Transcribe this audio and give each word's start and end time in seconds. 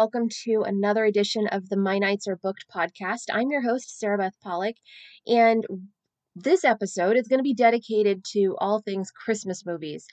welcome 0.00 0.30
to 0.30 0.62
another 0.62 1.04
edition 1.04 1.46
of 1.48 1.68
the 1.68 1.76
My 1.76 1.98
Nights 1.98 2.26
Are 2.26 2.36
Booked 2.42 2.64
podcast. 2.74 3.24
I'm 3.30 3.50
your 3.50 3.60
host, 3.60 4.00
Sarabeth 4.02 4.32
Pollock, 4.42 4.76
and 5.26 5.66
this 6.34 6.64
episode 6.64 7.18
is 7.18 7.28
going 7.28 7.38
to 7.38 7.44
be 7.44 7.52
dedicated 7.52 8.24
to 8.32 8.56
all 8.60 8.80
things 8.80 9.10
Christmas 9.10 9.66
movies. 9.66 10.06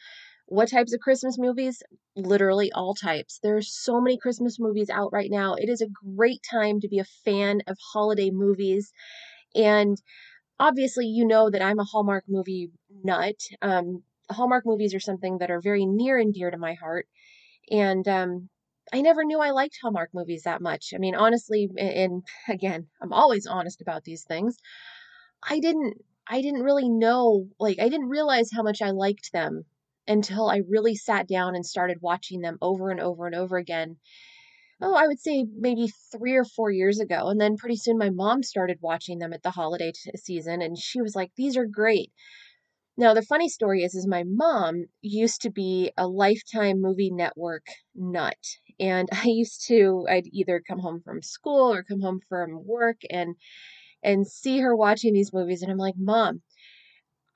What 0.47 0.69
types 0.69 0.93
of 0.93 0.99
Christmas 0.99 1.37
movies? 1.39 1.81
Literally 2.17 2.69
all 2.73 2.95
types. 2.95 3.39
There 3.41 3.55
are 3.55 3.61
so 3.61 4.01
many 4.01 4.17
Christmas 4.17 4.59
movies 4.59 4.89
out 4.89 5.13
right 5.13 5.31
now. 5.31 5.53
It 5.53 5.69
is 5.69 5.79
a 5.79 5.87
great 6.17 6.41
time 6.51 6.81
to 6.81 6.89
be 6.89 6.99
a 6.99 7.05
fan 7.23 7.61
of 7.65 7.77
holiday 7.93 8.29
movies. 8.29 8.91
And 9.55 9.95
obviously, 10.59 11.05
you 11.05 11.25
know 11.25 11.49
that 11.49 11.61
I'm 11.61 11.79
a 11.79 11.85
Hallmark 11.85 12.25
movie 12.27 12.71
nut. 13.05 13.39
Um, 13.61 14.03
Hallmark 14.29 14.65
movies 14.65 14.93
are 14.93 14.99
something 14.99 15.37
that 15.37 15.49
are 15.49 15.61
very 15.61 15.85
near 15.85 16.17
and 16.17 16.33
dear 16.33 16.51
to 16.51 16.57
my 16.57 16.73
heart. 16.73 17.07
And 17.71 18.05
um, 18.09 18.49
I 18.93 19.01
never 19.01 19.23
knew 19.23 19.39
I 19.39 19.51
liked 19.51 19.77
Hallmark 19.81 20.09
movies 20.13 20.43
that 20.43 20.61
much. 20.61 20.93
I 20.93 20.97
mean, 20.97 21.15
honestly, 21.15 21.69
and 21.77 22.23
again, 22.49 22.87
I'm 23.01 23.13
always 23.13 23.45
honest 23.47 23.81
about 23.81 24.03
these 24.03 24.23
things. 24.23 24.57
I 25.43 25.59
didn't 25.59 26.03
I 26.27 26.41
didn't 26.41 26.63
really 26.63 26.89
know, 26.89 27.47
like 27.59 27.79
I 27.79 27.89
didn't 27.89 28.09
realize 28.09 28.49
how 28.53 28.63
much 28.63 28.81
I 28.81 28.91
liked 28.91 29.31
them 29.31 29.65
until 30.07 30.49
I 30.49 30.61
really 30.69 30.95
sat 30.95 31.27
down 31.27 31.55
and 31.55 31.65
started 31.65 32.01
watching 32.01 32.41
them 32.41 32.57
over 32.61 32.91
and 32.91 32.99
over 32.99 33.25
and 33.27 33.35
over 33.35 33.57
again. 33.57 33.97
Oh, 34.81 34.95
I 34.95 35.07
would 35.07 35.19
say 35.19 35.45
maybe 35.55 35.89
3 36.11 36.35
or 36.35 36.45
4 36.45 36.71
years 36.71 36.99
ago. 36.99 37.29
And 37.29 37.39
then 37.41 37.57
pretty 37.57 37.77
soon 37.77 37.97
my 37.97 38.09
mom 38.11 38.43
started 38.43 38.79
watching 38.81 39.19
them 39.19 39.33
at 39.33 39.43
the 39.43 39.51
holiday 39.51 39.91
t- 39.93 40.11
season 40.17 40.61
and 40.61 40.77
she 40.77 41.01
was 41.01 41.15
like, 41.15 41.31
"These 41.35 41.57
are 41.57 41.67
great." 41.67 42.11
Now, 42.97 43.13
the 43.13 43.21
funny 43.23 43.49
story 43.49 43.83
is, 43.83 43.95
is 43.95 44.07
my 44.07 44.23
mom 44.23 44.87
used 45.01 45.41
to 45.43 45.49
be 45.51 45.91
a 45.97 46.07
Lifetime 46.07 46.81
Movie 46.81 47.11
Network 47.11 47.67
nut. 47.95 48.37
And 48.79 49.09
I 49.13 49.27
used 49.27 49.65
to, 49.67 50.05
I'd 50.09 50.27
either 50.31 50.61
come 50.67 50.79
home 50.79 51.01
from 51.01 51.21
school 51.21 51.73
or 51.73 51.83
come 51.83 52.01
home 52.01 52.21
from 52.29 52.65
work 52.65 53.01
and 53.09 53.35
and 54.03 54.27
see 54.27 54.59
her 54.59 54.75
watching 54.75 55.13
these 55.13 55.33
movies. 55.33 55.61
And 55.63 55.71
I'm 55.71 55.77
like, 55.77 55.95
Mom, 55.97 56.41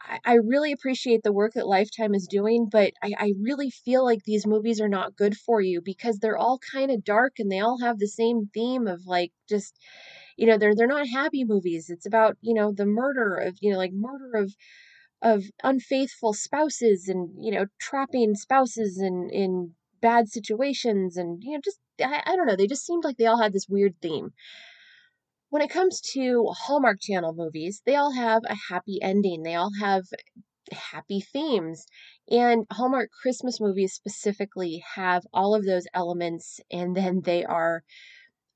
I, 0.02 0.20
I 0.26 0.34
really 0.36 0.72
appreciate 0.72 1.24
the 1.24 1.32
work 1.32 1.54
that 1.54 1.68
Lifetime 1.68 2.14
is 2.16 2.28
doing, 2.28 2.68
but 2.72 2.94
I, 3.04 3.14
I 3.18 3.34
really 3.42 3.70
feel 3.70 4.04
like 4.04 4.24
these 4.24 4.46
movies 4.48 4.80
are 4.82 4.90
not 4.90 5.16
good 5.16 5.36
for 5.38 5.62
you 5.62 5.82
because 5.82 6.20
they're 6.20 6.38
all 6.38 6.60
kind 6.72 6.92
of 6.92 7.04
dark 7.04 7.34
and 7.40 7.52
they 7.52 7.60
all 7.60 7.80
have 7.80 8.00
the 8.00 8.08
same 8.08 8.50
theme 8.54 8.88
of 8.88 9.06
like 9.06 9.32
just 9.50 9.78
you 10.38 10.48
know 10.48 10.58
they're 10.58 10.76
they're 10.76 10.88
not 10.88 11.08
happy 11.08 11.44
movies 11.46 11.90
it's 11.90 12.06
about 12.08 12.38
you 12.42 12.54
know 12.54 12.72
the 12.74 12.86
murder 12.86 13.36
of 13.36 13.58
you 13.62 13.72
know 13.72 13.78
like 13.78 13.94
murder 13.94 14.32
of 14.36 14.54
of 15.22 15.46
unfaithful 15.64 16.34
spouses 16.34 17.08
and 17.10 17.30
you 17.44 17.52
know 17.52 17.66
trapping 17.80 18.36
spouses 18.36 19.00
in 19.02 19.30
in 19.32 19.76
bad 20.02 20.30
situations 20.30 21.18
and 21.18 21.42
you 21.44 21.54
know 21.54 21.62
just 21.64 21.80
I, 22.02 22.24
I 22.26 22.36
don't 22.36 22.48
know 22.48 22.56
they 22.56 22.68
just 22.68 22.86
seemed 22.86 23.04
like 23.04 23.18
they 23.18 23.26
all 23.26 23.42
had 23.42 23.54
this 23.54 23.70
weird 23.70 23.96
theme. 24.02 24.34
When 25.50 25.62
it 25.62 25.70
comes 25.70 26.02
to 26.14 26.48
hallmark 26.48 27.00
channel 27.02 27.34
movies 27.34 27.82
they 27.86 27.96
all 27.96 28.12
have 28.14 28.44
a 28.46 28.56
happy 28.70 29.02
ending. 29.02 29.44
They 29.44 29.56
all 29.56 29.72
have 29.80 30.06
happy 30.72 31.22
themes. 31.22 31.86
And 32.30 32.66
hallmark 32.72 33.10
christmas 33.22 33.60
movies 33.60 33.94
specifically 33.94 34.84
have 34.96 35.24
all 35.34 35.54
of 35.56 35.66
those 35.66 35.86
elements 35.94 36.60
and 36.72 36.96
then 36.96 37.22
they 37.22 37.44
are 37.44 37.84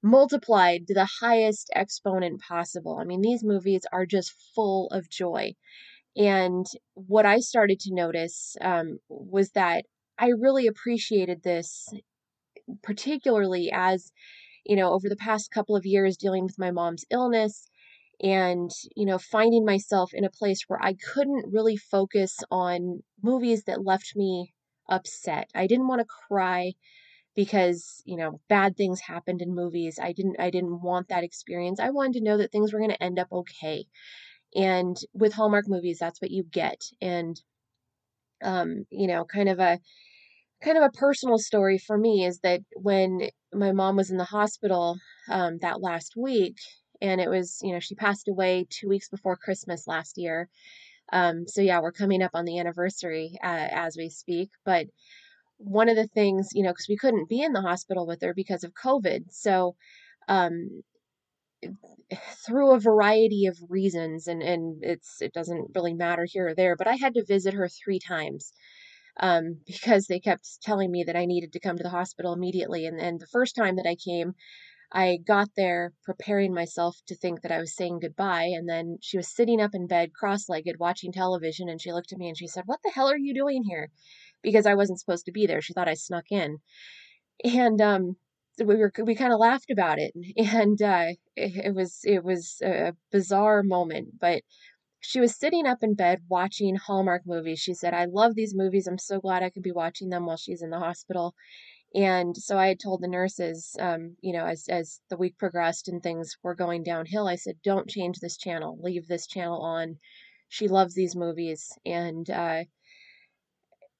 multiplied 0.03 0.88
to 0.88 0.93
the 0.93 1.09
highest 1.19 1.69
exponent 1.75 2.41
possible. 2.41 2.97
I 2.99 3.05
mean 3.05 3.21
these 3.21 3.43
movies 3.43 3.81
are 3.91 4.05
just 4.05 4.33
full 4.53 4.88
of 4.91 5.09
joy. 5.09 5.55
And 6.16 6.66
what 6.93 7.25
I 7.25 7.39
started 7.39 7.79
to 7.81 7.93
notice 7.93 8.55
um, 8.61 8.99
was 9.09 9.51
that 9.51 9.85
I 10.17 10.30
really 10.30 10.67
appreciated 10.67 11.44
this, 11.44 11.88
particularly 12.84 13.72
as, 13.73 14.12
you 14.66 14.75
know, 14.75 14.94
over 14.94 15.09
the 15.09 15.16
past 15.16 15.51
couple 15.51 15.75
of 15.75 15.85
years 15.85 16.17
dealing 16.17 16.44
with 16.45 16.59
my 16.59 16.72
mom's 16.72 17.06
illness 17.12 17.67
and, 18.22 18.72
you 18.95 19.06
know, 19.06 19.17
finding 19.17 19.66
myself 19.66 20.13
in 20.13 20.23
a 20.25 20.29
place 20.29 20.63
where 20.67 20.81
I 20.84 20.94
couldn't 20.94 21.51
really 21.51 21.78
focus 21.78 22.39
on 22.51 23.03
movies 23.22 23.63
that 23.66 23.85
left 23.85 24.13
me 24.16 24.53
upset. 24.89 25.50
I 25.56 25.67
didn't 25.67 25.88
want 25.88 26.01
to 26.01 26.07
cry 26.28 26.73
because 27.35 28.01
you 28.06 28.18
know 28.18 28.39
bad 28.50 28.78
things 28.78 29.01
happened 29.01 29.41
in 29.41 29.53
movies 29.56 30.00
i 30.01 30.12
didn't 30.13 30.38
i 30.39 30.50
didn't 30.50 30.81
want 30.81 31.09
that 31.09 31.23
experience 31.23 31.79
i 31.79 31.89
wanted 31.89 32.13
to 32.13 32.23
know 32.23 32.38
that 32.38 32.51
things 32.51 32.73
were 32.73 32.79
going 32.79 32.91
to 32.91 33.03
end 33.03 33.19
up 33.19 33.28
okay 33.31 33.85
and 34.56 34.97
with 35.13 35.34
Hallmark 35.34 35.68
movies, 35.68 36.00
that's 36.00 36.22
what 36.22 36.31
you 36.31 36.44
get. 36.44 36.81
And, 37.01 37.39
um, 38.41 38.85
you 38.89 39.07
know, 39.07 39.25
kind 39.25 39.50
of 39.50 39.59
a, 39.59 39.79
kind 40.63 40.77
of 40.77 40.83
a 40.83 40.97
personal 40.97 41.38
story 41.38 41.77
for 41.77 41.97
me 41.97 42.25
is 42.25 42.39
that 42.39 42.61
when 42.75 43.29
my 43.53 43.71
mom 43.71 43.95
was 43.95 44.11
in 44.11 44.17
the 44.17 44.23
hospital 44.23 44.97
um, 45.29 45.57
that 45.61 45.81
last 45.81 46.13
week, 46.17 46.57
and 47.01 47.19
it 47.19 47.29
was, 47.29 47.59
you 47.61 47.73
know, 47.73 47.79
she 47.79 47.95
passed 47.95 48.27
away 48.27 48.65
two 48.69 48.88
weeks 48.88 49.09
before 49.09 49.35
Christmas 49.35 49.85
last 49.88 50.17
year. 50.17 50.49
Um, 51.11 51.45
so 51.47 51.61
yeah, 51.61 51.81
we're 51.81 51.91
coming 51.91 52.23
up 52.23 52.31
on 52.33 52.45
the 52.45 52.59
anniversary 52.59 53.38
uh, 53.44 53.67
as 53.71 53.95
we 53.97 54.09
speak. 54.09 54.49
But 54.65 54.88
one 55.57 55.89
of 55.89 55.95
the 55.95 56.07
things, 56.07 56.49
you 56.53 56.63
know, 56.63 56.71
because 56.71 56.88
we 56.89 56.97
couldn't 56.97 57.29
be 57.29 57.41
in 57.41 57.53
the 57.53 57.61
hospital 57.61 58.07
with 58.07 58.21
her 58.21 58.33
because 58.33 58.63
of 58.63 58.73
COVID, 58.73 59.25
so 59.31 59.75
um, 60.27 60.81
through 62.45 62.71
a 62.71 62.79
variety 62.79 63.45
of 63.47 63.57
reasons 63.69 64.27
and 64.27 64.41
and 64.41 64.83
it's 64.83 65.21
it 65.21 65.33
doesn't 65.33 65.71
really 65.73 65.94
matter 65.94 66.25
here 66.25 66.49
or 66.49 66.55
there 66.55 66.75
but 66.75 66.88
i 66.88 66.95
had 66.95 67.13
to 67.13 67.25
visit 67.25 67.53
her 67.53 67.67
three 67.67 67.99
times 67.99 68.53
um, 69.19 69.57
because 69.65 70.07
they 70.07 70.19
kept 70.19 70.61
telling 70.61 70.91
me 70.91 71.03
that 71.03 71.15
i 71.15 71.25
needed 71.25 71.53
to 71.53 71.59
come 71.59 71.77
to 71.77 71.83
the 71.83 71.89
hospital 71.89 72.33
immediately 72.33 72.85
and 72.85 72.99
then 72.99 73.17
the 73.17 73.27
first 73.27 73.55
time 73.55 73.75
that 73.75 73.87
i 73.87 73.95
came 73.95 74.33
i 74.93 75.17
got 75.27 75.49
there 75.57 75.93
preparing 76.03 76.53
myself 76.53 76.97
to 77.07 77.15
think 77.15 77.41
that 77.41 77.51
i 77.51 77.59
was 77.59 77.75
saying 77.75 77.99
goodbye 77.99 78.45
and 78.55 78.67
then 78.69 78.97
she 79.01 79.17
was 79.17 79.33
sitting 79.35 79.61
up 79.61 79.71
in 79.73 79.87
bed 79.87 80.13
cross-legged 80.13 80.75
watching 80.79 81.11
television 81.11 81.69
and 81.69 81.81
she 81.81 81.91
looked 81.93 82.11
at 82.11 82.19
me 82.19 82.27
and 82.27 82.37
she 82.37 82.47
said 82.47 82.63
what 82.67 82.79
the 82.83 82.91
hell 82.93 83.09
are 83.09 83.17
you 83.17 83.33
doing 83.33 83.63
here? 83.63 83.89
because 84.43 84.65
i 84.65 84.75
wasn't 84.75 84.99
supposed 84.99 85.25
to 85.25 85.31
be 85.31 85.47
there. 85.47 85.61
She 85.61 85.73
thought 85.73 85.87
i 85.89 85.95
snuck 85.95 86.25
in. 86.31 86.59
And 87.43 87.81
um 87.81 88.15
we 88.59 88.75
were 88.75 88.91
we 89.03 89.15
kind 89.15 89.33
of 89.33 89.39
laughed 89.39 89.69
about 89.71 89.99
it 89.99 90.13
and 90.37 90.81
uh, 90.81 91.07
it, 91.35 91.65
it 91.67 91.75
was 91.75 91.99
it 92.03 92.23
was 92.23 92.61
a 92.63 92.93
bizarre 93.11 93.63
moment 93.63 94.09
but 94.19 94.43
she 95.07 95.19
was 95.19 95.38
sitting 95.38 95.67
up 95.67 95.83
in 95.83 95.93
bed 95.93 96.21
watching 96.27 96.75
Hallmark 96.75 97.23
movies. 97.25 97.59
She 97.59 97.73
said, 97.75 97.93
I 97.93 98.05
love 98.05 98.33
these 98.33 98.55
movies. 98.55 98.88
I'm 98.88 98.97
so 98.97 99.19
glad 99.19 99.43
I 99.43 99.51
could 99.51 99.61
be 99.61 99.71
watching 99.71 100.09
them 100.09 100.25
while 100.25 100.38
she's 100.38 100.63
in 100.63 100.71
the 100.71 100.79
hospital. 100.79 101.35
And 101.93 102.35
so 102.35 102.57
I 102.57 102.67
had 102.67 102.79
told 102.79 103.01
the 103.01 103.07
nurses, 103.07 103.75
um, 103.79 104.17
you 104.21 104.33
know, 104.33 104.45
as, 104.45 104.65
as 104.67 104.99
the 105.09 105.17
week 105.17 105.38
progressed 105.38 105.88
and 105.88 106.01
things 106.01 106.35
were 106.44 106.55
going 106.55 106.83
downhill, 106.83 107.27
I 107.27 107.35
said, 107.35 107.55
don't 107.63 107.89
change 107.89 108.19
this 108.19 108.35
channel, 108.35 108.77
leave 108.81 109.07
this 109.07 109.27
channel 109.27 109.61
on. 109.61 109.97
She 110.49 110.67
loves 110.67 110.95
these 110.95 111.15
movies. 111.15 111.69
And, 111.85 112.27
uh, 112.29 112.63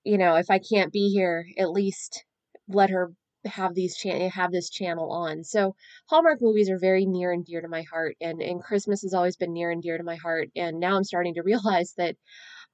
you 0.04 0.18
know, 0.18 0.36
if 0.36 0.50
I 0.50 0.60
can't 0.60 0.92
be 0.92 1.10
here, 1.10 1.46
at 1.58 1.72
least 1.72 2.26
let 2.68 2.90
her 2.90 3.14
have 3.50 3.76
these 3.76 4.00
have 4.02 4.52
this 4.52 4.70
channel 4.70 5.12
on. 5.12 5.44
So 5.44 5.76
Hallmark 6.10 6.42
movies 6.42 6.70
are 6.70 6.80
very 6.80 7.06
near 7.06 7.32
and 7.32 7.46
dear 7.46 7.62
to 7.62 7.68
my 7.68 7.84
heart 7.84 8.16
and 8.22 8.42
and 8.42 8.62
Christmas 8.64 9.02
has 9.04 9.14
always 9.14 9.36
been 9.38 9.54
near 9.54 9.72
and 9.72 9.82
dear 9.82 9.98
to 9.98 10.04
my 10.04 10.16
heart 10.16 10.50
and 10.56 10.80
now 10.80 10.96
I'm 10.98 11.04
starting 11.04 11.34
to 11.36 11.44
realize 11.52 11.94
that 11.98 12.16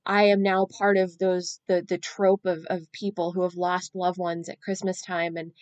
I 0.05 0.25
am 0.25 0.43
now 0.43 0.67
part 0.77 0.97
of 0.97 1.17
those 1.19 1.61
the 1.67 1.83
the 1.87 1.97
trope 1.99 2.45
of 2.45 2.65
of 2.69 2.91
people 2.91 3.33
who 3.33 3.43
have 3.43 3.55
lost 3.55 3.95
loved 3.95 4.19
ones 4.19 4.49
at 4.49 4.61
Christmas 4.61 5.01
time 5.01 5.37
and 5.37 5.53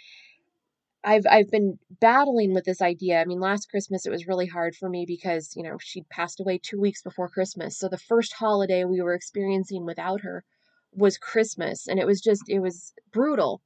I've 1.04 1.26
I've 1.30 1.50
been 1.50 1.80
battling 1.90 2.54
with 2.54 2.66
this 2.66 2.82
idea. 2.82 3.20
I 3.22 3.26
mean, 3.26 3.40
last 3.40 3.70
Christmas 3.70 4.06
it 4.06 4.12
was 4.12 4.28
really 4.28 4.48
hard 4.48 4.76
for 4.76 4.90
me 4.90 5.06
because, 5.08 5.54
you 5.56 5.64
know, 5.64 5.78
she 5.80 6.04
passed 6.04 6.40
away 6.40 6.58
2 6.62 6.80
weeks 6.80 7.02
before 7.02 7.30
Christmas. 7.30 7.78
So 7.78 7.88
the 7.90 7.98
first 7.98 8.34
holiday 8.34 8.84
we 8.86 9.02
were 9.02 9.14
experiencing 9.14 9.86
without 9.86 10.22
her 10.22 10.44
was 10.92 11.18
Christmas 11.18 11.88
and 11.88 12.00
it 12.00 12.08
was 12.08 12.20
just 12.22 12.44
it 12.50 12.60
was 12.60 12.94
brutal 13.12 13.62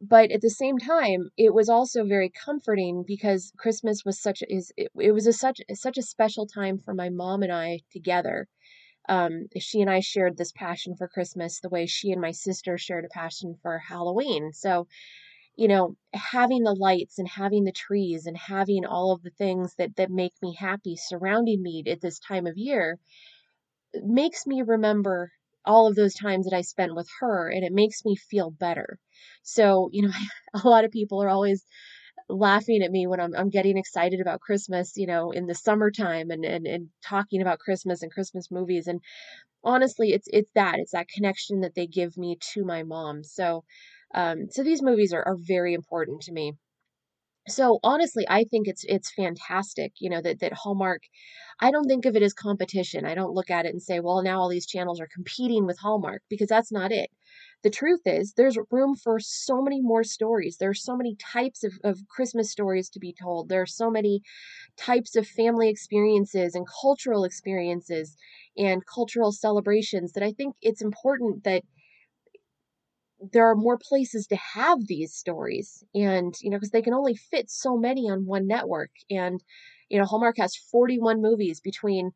but 0.00 0.30
at 0.30 0.40
the 0.40 0.50
same 0.50 0.78
time 0.78 1.30
it 1.36 1.52
was 1.54 1.68
also 1.68 2.04
very 2.04 2.30
comforting 2.30 3.04
because 3.06 3.52
christmas 3.58 4.04
was 4.04 4.20
such 4.20 4.42
is 4.48 4.72
it, 4.76 4.90
it 4.98 5.12
was 5.12 5.26
a 5.26 5.32
such 5.32 5.60
such 5.74 5.98
a 5.98 6.02
special 6.02 6.46
time 6.46 6.78
for 6.78 6.94
my 6.94 7.08
mom 7.08 7.42
and 7.42 7.52
i 7.52 7.80
together. 7.92 8.46
Um, 9.08 9.48
she 9.58 9.80
and 9.80 9.90
i 9.90 10.00
shared 10.00 10.36
this 10.36 10.52
passion 10.52 10.94
for 10.96 11.08
christmas 11.08 11.60
the 11.60 11.68
way 11.70 11.86
she 11.86 12.12
and 12.12 12.20
my 12.20 12.32
sister 12.32 12.78
shared 12.78 13.04
a 13.06 13.08
passion 13.08 13.56
for 13.62 13.78
halloween. 13.78 14.52
So 14.52 14.86
you 15.56 15.68
know 15.68 15.96
having 16.14 16.62
the 16.64 16.74
lights 16.74 17.18
and 17.18 17.28
having 17.28 17.64
the 17.64 17.72
trees 17.72 18.26
and 18.26 18.36
having 18.36 18.86
all 18.86 19.12
of 19.12 19.22
the 19.22 19.30
things 19.30 19.74
that 19.76 19.96
that 19.96 20.10
make 20.10 20.34
me 20.42 20.54
happy 20.54 20.96
surrounding 20.96 21.62
me 21.62 21.82
at 21.86 22.00
this 22.00 22.18
time 22.20 22.46
of 22.46 22.56
year 22.56 22.98
makes 24.04 24.46
me 24.46 24.62
remember 24.62 25.32
all 25.68 25.88
of 25.88 25.96
those 25.96 26.14
times 26.14 26.46
that 26.46 26.56
I 26.56 26.62
spent 26.62 26.96
with 26.96 27.08
her 27.20 27.50
and 27.50 27.64
it 27.64 27.72
makes 27.72 28.04
me 28.04 28.16
feel 28.16 28.50
better. 28.50 28.98
So, 29.44 29.90
you 29.92 30.02
know, 30.02 30.12
a 30.64 30.68
lot 30.68 30.84
of 30.84 30.90
people 30.92 31.22
are 31.22 31.28
always 31.28 31.64
laughing 32.28 32.82
at 32.82 32.90
me 32.90 33.06
when 33.06 33.20
I'm, 33.20 33.34
I'm 33.36 33.50
getting 33.50 33.78
excited 33.78 34.20
about 34.20 34.40
Christmas, 34.40 34.94
you 34.96 35.06
know, 35.06 35.30
in 35.30 35.46
the 35.46 35.54
summertime 35.54 36.30
and, 36.30 36.44
and, 36.44 36.66
and 36.66 36.88
talking 37.04 37.42
about 37.42 37.58
Christmas 37.60 38.02
and 38.02 38.12
Christmas 38.12 38.50
movies. 38.50 38.86
And 38.86 39.00
honestly, 39.64 40.12
it's, 40.12 40.28
it's 40.32 40.50
that, 40.54 40.76
it's 40.78 40.92
that 40.92 41.08
connection 41.08 41.60
that 41.60 41.74
they 41.74 41.86
give 41.86 42.16
me 42.16 42.38
to 42.54 42.64
my 42.64 42.82
mom. 42.82 43.24
So, 43.24 43.64
um, 44.14 44.48
so 44.50 44.62
these 44.62 44.82
movies 44.82 45.12
are, 45.12 45.24
are 45.26 45.36
very 45.38 45.74
important 45.74 46.22
to 46.22 46.32
me. 46.32 46.54
So 47.48 47.78
honestly 47.82 48.26
i 48.28 48.44
think 48.44 48.68
it's 48.68 48.84
it's 48.88 49.10
fantastic 49.12 49.92
you 50.00 50.10
know 50.10 50.20
that 50.20 50.40
that 50.40 50.52
hallmark 50.52 51.02
i 51.60 51.70
don't 51.70 51.86
think 51.88 52.04
of 52.06 52.16
it 52.16 52.22
as 52.22 52.34
competition. 52.34 53.04
I 53.06 53.14
don't 53.14 53.34
look 53.34 53.50
at 53.50 53.66
it 53.66 53.70
and 53.70 53.82
say 53.82 54.00
well 54.00 54.22
now 54.22 54.40
all 54.40 54.48
these 54.48 54.66
channels 54.66 55.00
are 55.00 55.08
competing 55.14 55.66
with 55.66 55.78
hallmark 55.78 56.22
because 56.30 56.48
that's 56.48 56.72
not 56.72 56.92
it. 56.92 57.10
The 57.64 57.70
truth 57.70 58.00
is 58.06 58.34
there's 58.36 58.58
room 58.70 58.94
for 58.96 59.18
so 59.20 59.60
many 59.62 59.80
more 59.82 60.04
stories. 60.04 60.58
There 60.58 60.70
are 60.70 60.74
so 60.74 60.96
many 60.96 61.16
types 61.16 61.64
of, 61.64 61.72
of 61.84 61.98
christmas 62.08 62.50
stories 62.52 62.88
to 62.90 63.00
be 63.00 63.14
told. 63.20 63.48
There 63.48 63.62
are 63.62 63.66
so 63.66 63.90
many 63.90 64.22
types 64.76 65.16
of 65.16 65.26
family 65.26 65.68
experiences 65.68 66.54
and 66.54 66.66
cultural 66.82 67.24
experiences 67.24 68.16
and 68.56 68.82
cultural 68.86 69.32
celebrations 69.32 70.12
that 70.12 70.22
i 70.22 70.32
think 70.32 70.54
it's 70.62 70.82
important 70.82 71.44
that 71.44 71.62
there 73.32 73.48
are 73.50 73.56
more 73.56 73.78
places 73.78 74.26
to 74.28 74.36
have 74.36 74.86
these 74.86 75.12
stories 75.14 75.84
and 75.94 76.34
you 76.40 76.50
know 76.50 76.56
because 76.56 76.70
they 76.70 76.82
can 76.82 76.94
only 76.94 77.14
fit 77.14 77.50
so 77.50 77.76
many 77.76 78.08
on 78.10 78.26
one 78.26 78.46
network. 78.46 78.90
And 79.10 79.42
you 79.88 79.98
know 79.98 80.04
hallmark 80.04 80.36
has 80.38 80.56
41 80.56 81.20
movies 81.22 81.60
between 81.60 82.12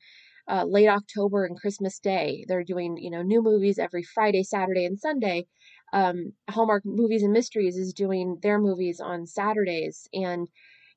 uh, 0.49 0.65
late 0.65 0.89
october 0.89 1.45
and 1.45 1.59
christmas 1.59 1.99
day. 1.99 2.45
They're 2.49 2.65
doing 2.65 2.97
you 2.99 3.11
know 3.11 3.23
new 3.23 3.43
movies 3.43 3.79
every 3.79 4.03
friday 4.03 4.43
saturday 4.43 4.85
and 4.87 4.99
sunday. 4.99 5.47
Um, 5.93 6.33
hallmark 6.49 6.85
movies 6.87 7.23
and 7.23 7.33
mysteries 7.33 7.77
is 7.77 7.93
doing 7.93 8.39
their 8.43 8.59
movies 8.59 9.01
on 9.01 9.27
saturdays. 9.27 10.09
And 10.15 10.49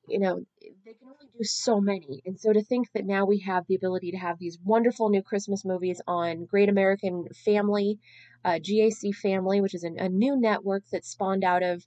you 0.08 0.18
know 0.18 0.42
they 0.84 0.92
can 0.94 1.08
only 1.08 1.26
do 1.36 1.44
so 1.44 1.80
many. 1.80 2.22
And 2.24 2.38
so 2.38 2.52
to 2.52 2.62
think 2.62 2.88
that 2.94 3.04
now 3.04 3.24
we 3.26 3.40
have 3.40 3.64
the 3.68 3.74
ability 3.74 4.10
to 4.12 4.18
have 4.18 4.38
these 4.38 4.58
wonderful 4.64 5.08
new 5.10 5.22
christmas 5.22 5.64
movies 5.64 6.00
on 6.06 6.44
great 6.46 6.68
american 6.68 7.26
family 7.44 7.98
uh, 8.46 8.60
GAC 8.60 9.14
Family, 9.14 9.60
which 9.60 9.74
is 9.74 9.84
a, 9.84 9.90
a 9.98 10.08
new 10.08 10.40
network 10.40 10.84
that 10.92 11.04
spawned 11.04 11.42
out 11.42 11.64
of 11.64 11.84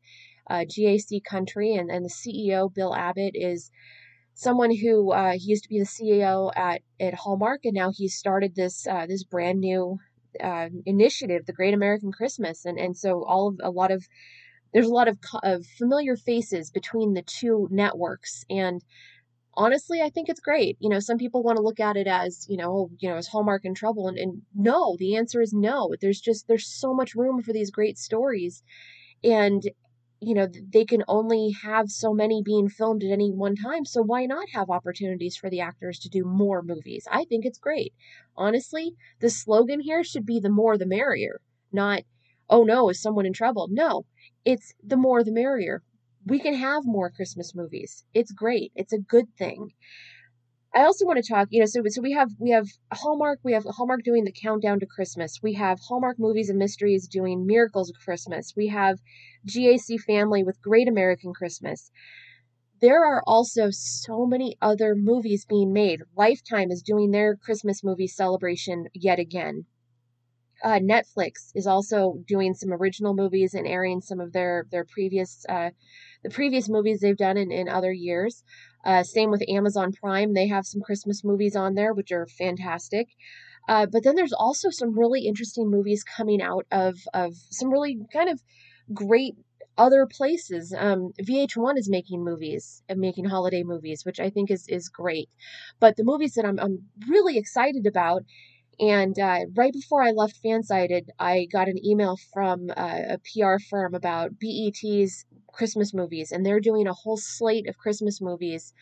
uh, 0.50 0.66
GAC 0.66 1.24
Country, 1.24 1.74
and, 1.76 1.90
and 1.90 2.04
the 2.04 2.10
CEO 2.10 2.74
Bill 2.74 2.94
Abbott 2.94 3.32
is 3.34 3.72
someone 4.34 4.76
who 4.76 5.12
uh, 5.12 5.34
he 5.34 5.52
used 5.52 5.64
to 5.64 5.70
be 5.70 5.80
the 5.80 5.86
CEO 5.86 6.52
at 6.56 6.82
at 7.00 7.14
Hallmark, 7.14 7.62
and 7.64 7.74
now 7.74 7.92
he's 7.96 8.16
started 8.18 8.56
this 8.56 8.86
uh, 8.86 9.06
this 9.06 9.24
brand 9.24 9.60
new 9.62 10.00
uh, 10.44 10.68
initiative, 10.86 11.46
the 11.46 11.54
Great 11.54 11.74
American 11.74 12.12
Christmas, 12.12 12.66
and 12.66 12.78
and 12.78 12.98
so 12.98 13.24
all 13.24 13.48
of 13.50 13.60
a 13.64 13.72
lot 13.72 13.92
of 13.92 14.06
there's 14.74 14.88
a 14.88 14.94
lot 14.94 15.08
of, 15.08 15.18
of 15.42 15.66
familiar 15.66 16.16
faces 16.16 16.70
between 16.72 17.14
the 17.14 17.24
two 17.24 17.68
networks, 17.72 18.44
and 18.50 18.84
honestly, 19.60 20.02
I 20.02 20.10
think 20.10 20.30
it's 20.30 20.40
great. 20.40 20.78
You 20.80 20.90
know, 20.90 21.00
some 21.00 21.18
people 21.18 21.44
want 21.44 21.58
to 21.58 21.62
look 21.62 21.82
at 21.82 21.98
it 21.98 22.08
as, 22.08 22.48
you 22.50 22.56
know, 22.56 22.72
oh, 22.72 22.90
you 23.00 23.10
know, 23.10 23.18
is 23.18 23.28
Hallmark 23.28 23.66
in 23.66 23.76
trouble? 23.76 24.08
And, 24.08 24.18
and 24.18 24.42
no, 24.56 24.96
the 24.98 25.18
answer 25.18 25.42
is 25.42 25.54
no. 25.54 25.94
There's 26.00 26.22
just, 26.22 26.48
there's 26.48 26.66
so 26.66 26.94
much 26.94 27.14
room 27.14 27.44
for 27.44 27.52
these 27.52 27.70
great 27.70 27.98
stories. 27.98 28.64
And, 29.22 29.62
you 30.22 30.34
know, 30.34 30.48
they 30.74 30.86
can 30.86 31.04
only 31.10 31.52
have 31.62 31.90
so 31.90 32.14
many 32.14 32.42
being 32.42 32.70
filmed 32.70 33.04
at 33.04 33.12
any 33.12 33.32
one 33.32 33.58
time. 33.58 33.84
So 33.84 34.02
why 34.02 34.26
not 34.26 34.48
have 34.54 34.70
opportunities 34.70 35.36
for 35.36 35.50
the 35.50 35.60
actors 35.60 36.00
to 36.00 36.10
do 36.10 36.24
more 36.24 36.64
movies? 36.64 37.06
I 37.12 37.26
think 37.26 37.46
it's 37.46 37.60
great. 37.60 37.94
Honestly, 38.38 38.96
the 39.20 39.30
slogan 39.30 39.82
here 39.82 40.06
should 40.06 40.26
be 40.26 40.40
the 40.40 40.50
more 40.50 40.78
the 40.78 40.86
merrier, 40.86 41.42
not, 41.74 42.04
oh 42.50 42.64
no, 42.64 42.90
is 42.90 43.02
someone 43.02 43.26
in 43.26 43.34
trouble? 43.34 43.68
No, 43.70 44.06
it's 44.46 44.74
the 44.82 44.98
more 44.98 45.22
the 45.22 45.34
merrier 45.34 45.84
we 46.30 46.40
can 46.40 46.54
have 46.54 46.84
more 46.86 47.10
Christmas 47.10 47.56
movies. 47.56 48.06
It's 48.14 48.31
great. 48.31 48.72
It's 48.76 48.94
a 48.94 49.00
good 49.00 49.26
thing. 49.38 49.72
I 50.74 50.81
also 50.84 51.06
want 51.06 51.24
to 51.24 51.28
talk, 51.31 51.48
you 51.52 51.60
know, 51.60 51.66
so 51.68 51.81
so 51.88 52.02
we 52.02 52.14
have 52.14 52.30
we 52.40 52.52
have 52.52 52.68
Hallmark, 52.92 53.40
we 53.44 53.54
have 53.54 53.66
Hallmark 53.66 54.04
doing 54.04 54.24
the 54.24 54.31
countdown 54.31 54.80
to 54.80 54.86
Christmas. 54.88 55.40
We 55.44 55.54
have 55.54 55.80
Hallmark 55.80 56.18
movies 56.20 56.50
and 56.50 56.58
mysteries 56.58 57.08
doing 57.08 57.46
Miracles 57.46 57.90
of 57.90 57.98
Christmas. 58.04 58.54
We 58.56 58.68
have 58.68 59.00
GAC 59.46 59.98
Family 59.98 60.44
with 60.44 60.62
Great 60.62 60.88
American 60.88 61.34
Christmas. 61.34 61.92
There 62.81 63.06
are 63.06 63.24
also 63.28 63.70
so 63.72 64.26
many 64.26 64.58
other 64.62 64.96
movies 64.96 65.46
being 65.46 65.74
made. 65.74 66.02
Lifetime 66.16 66.72
is 66.72 66.81
doing 66.81 67.12
their 67.12 67.36
Christmas 67.36 67.84
movie 67.84 68.08
celebration 68.08 68.88
yet 68.94 69.20
again. 69.20 69.66
Uh, 70.64 70.80
Netflix 70.80 71.52
is 71.56 71.68
also 71.68 72.16
doing 72.28 72.54
some 72.54 72.74
original 72.74 73.14
movies 73.14 73.54
and 73.54 73.68
airing 73.68 74.02
some 74.02 74.20
of 74.20 74.34
their 74.34 74.66
their 74.72 74.86
previous 74.86 75.46
uh, 75.48 75.70
the 76.24 76.30
previous 76.30 76.70
movies 76.70 77.00
they've 77.00 77.18
done 77.18 77.38
in, 77.38 77.52
in 77.52 77.70
other 77.70 77.94
years. 77.94 78.44
Uh, 78.86 79.04
same 79.04 79.30
with 79.32 79.44
Amazon 79.50 79.92
Prime; 79.92 80.34
they 80.34 80.48
have 80.48 80.66
some 80.66 80.82
Christmas 80.82 81.24
movies 81.24 81.56
on 81.56 81.76
there, 81.76 81.94
which 81.94 82.12
are 82.12 82.28
fantastic. 82.28 83.08
Uh, 83.68 83.86
but 83.86 84.04
then 84.04 84.16
there's 84.16 84.34
also 84.34 84.70
some 84.70 84.98
really 84.98 85.28
interesting 85.28 85.70
movies 85.70 86.04
coming 86.04 86.42
out 86.42 86.66
of 86.72 86.98
of 87.14 87.36
some 87.52 87.70
really 87.70 88.00
kind 88.12 88.30
of 88.30 88.42
great 88.94 89.36
other 89.78 90.06
places. 90.06 90.74
Um, 90.78 91.12
VH1 91.22 91.78
is 91.78 91.90
making 91.90 92.24
movies 92.24 92.84
and 92.90 93.00
making 93.00 93.26
holiday 93.26 93.64
movies, 93.64 94.04
which 94.06 94.20
I 94.20 94.30
think 94.30 94.52
is 94.52 94.68
is 94.68 94.90
great. 94.90 95.30
But 95.80 95.96
the 95.96 96.04
movies 96.04 96.34
that 96.34 96.46
I'm 96.46 96.60
I'm 96.60 96.80
really 97.08 97.38
excited 97.38 97.86
about 97.86 98.24
and 98.80 99.18
uh, 99.20 99.40
right 99.56 99.74
before 99.74 100.04
I 100.04 100.12
left 100.12 100.42
Fansided, 100.44 101.10
I 101.20 101.46
got 101.52 101.68
an 101.68 101.84
email 101.86 102.18
from 102.34 102.70
uh, 102.76 103.02
a 103.10 103.20
PR 103.20 103.60
firm 103.60 103.94
about 103.96 104.40
BET's 104.40 105.26
Christmas 105.52 105.94
movies, 105.94 106.31
and 106.31 106.46
they're 106.46 106.60
doing 106.60 106.88
a 106.88 106.94
whole 106.94 107.18
slate 107.18 107.68
of 107.68 107.78
Christmas 107.78 108.22
movies, 108.22 108.74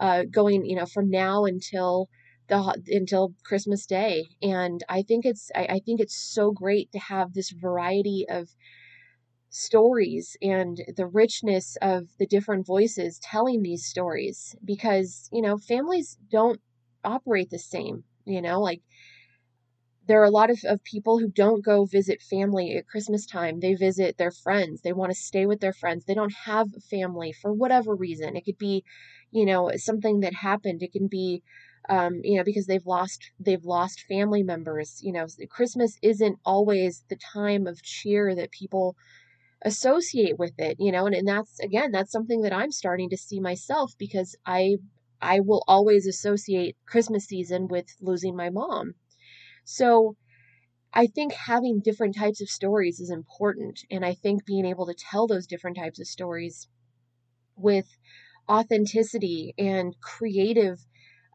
uh, 0.00 0.24
going 0.30 0.64
you 0.66 0.76
know 0.76 0.86
from 0.86 1.10
now 1.10 1.44
until 1.44 2.08
the 2.48 2.82
until 2.88 3.34
Christmas 3.44 3.86
Day. 3.86 4.28
And 4.42 4.84
I 4.88 5.02
think 5.02 5.26
it's 5.26 5.50
I, 5.54 5.66
I 5.70 5.80
think 5.80 6.00
it's 6.00 6.16
so 6.16 6.52
great 6.52 6.92
to 6.92 6.98
have 6.98 7.32
this 7.34 7.50
variety 7.50 8.26
of 8.28 8.48
stories 9.50 10.36
and 10.42 10.82
the 10.96 11.06
richness 11.06 11.76
of 11.80 12.08
the 12.18 12.26
different 12.26 12.66
voices 12.66 13.18
telling 13.22 13.62
these 13.62 13.86
stories 13.86 14.54
because 14.64 15.28
you 15.32 15.40
know 15.40 15.56
families 15.56 16.18
don't 16.30 16.60
operate 17.02 17.48
the 17.50 17.58
same 17.58 18.04
you 18.26 18.42
know 18.42 18.60
like 18.60 18.82
there 20.08 20.20
are 20.20 20.24
a 20.24 20.30
lot 20.30 20.50
of, 20.50 20.58
of 20.66 20.82
people 20.84 21.18
who 21.20 21.28
don't 21.28 21.64
go 21.64 21.84
visit 21.84 22.22
family 22.22 22.76
at 22.76 22.88
Christmas 22.88 23.26
time. 23.26 23.60
They 23.60 23.74
visit 23.74 24.18
their 24.18 24.32
friends. 24.32 24.80
They 24.82 24.92
want 24.92 25.12
to 25.12 25.18
stay 25.18 25.46
with 25.46 25.60
their 25.60 25.72
friends. 25.74 26.04
They 26.06 26.14
don't 26.14 26.34
have 26.46 26.68
family 26.90 27.32
for 27.32 27.52
whatever 27.52 27.94
reason. 27.94 28.36
It 28.36 28.44
could 28.46 28.58
be, 28.58 28.84
you 29.30 29.46
know, 29.46 29.70
something 29.76 30.20
that 30.20 30.34
happened. 30.34 30.82
It 30.82 30.92
can 30.92 31.08
be, 31.08 31.42
um, 31.88 32.20
you 32.24 32.36
know, 32.38 32.44
because 32.44 32.66
they've 32.66 32.86
lost 32.86 33.30
they've 33.38 33.64
lost 33.64 34.02
family 34.08 34.42
members. 34.42 35.00
You 35.02 35.12
know, 35.12 35.26
Christmas 35.50 35.98
isn't 36.02 36.38
always 36.44 37.04
the 37.08 37.16
time 37.16 37.66
of 37.66 37.82
cheer 37.82 38.34
that 38.34 38.50
people 38.50 38.96
associate 39.62 40.38
with 40.38 40.52
it. 40.58 40.76
You 40.78 40.92
know, 40.92 41.06
and, 41.06 41.14
and 41.14 41.28
that's 41.28 41.58
again 41.60 41.90
that's 41.92 42.12
something 42.12 42.42
that 42.42 42.52
I'm 42.52 42.72
starting 42.72 43.10
to 43.10 43.16
see 43.16 43.40
myself 43.40 43.94
because 43.98 44.36
I 44.46 44.76
I 45.20 45.40
will 45.40 45.64
always 45.68 46.06
associate 46.06 46.76
Christmas 46.86 47.26
season 47.26 47.68
with 47.68 47.86
losing 48.00 48.36
my 48.36 48.50
mom 48.50 48.94
so 49.68 50.16
I 50.94 51.06
think 51.06 51.32
having 51.34 51.80
different 51.80 52.16
types 52.16 52.40
of 52.40 52.48
stories 52.50 53.00
is 53.00 53.10
important. 53.10 53.80
And 53.90 54.04
I 54.04 54.14
think 54.14 54.44
being 54.46 54.66
able 54.66 54.86
to 54.86 54.94
tell 54.94 55.26
those 55.26 55.46
different 55.46 55.76
types 55.76 56.00
of 56.00 56.06
stories 56.08 56.68
with 57.56 57.86
authenticity 58.48 59.54
and 59.58 59.96
creative 60.00 60.80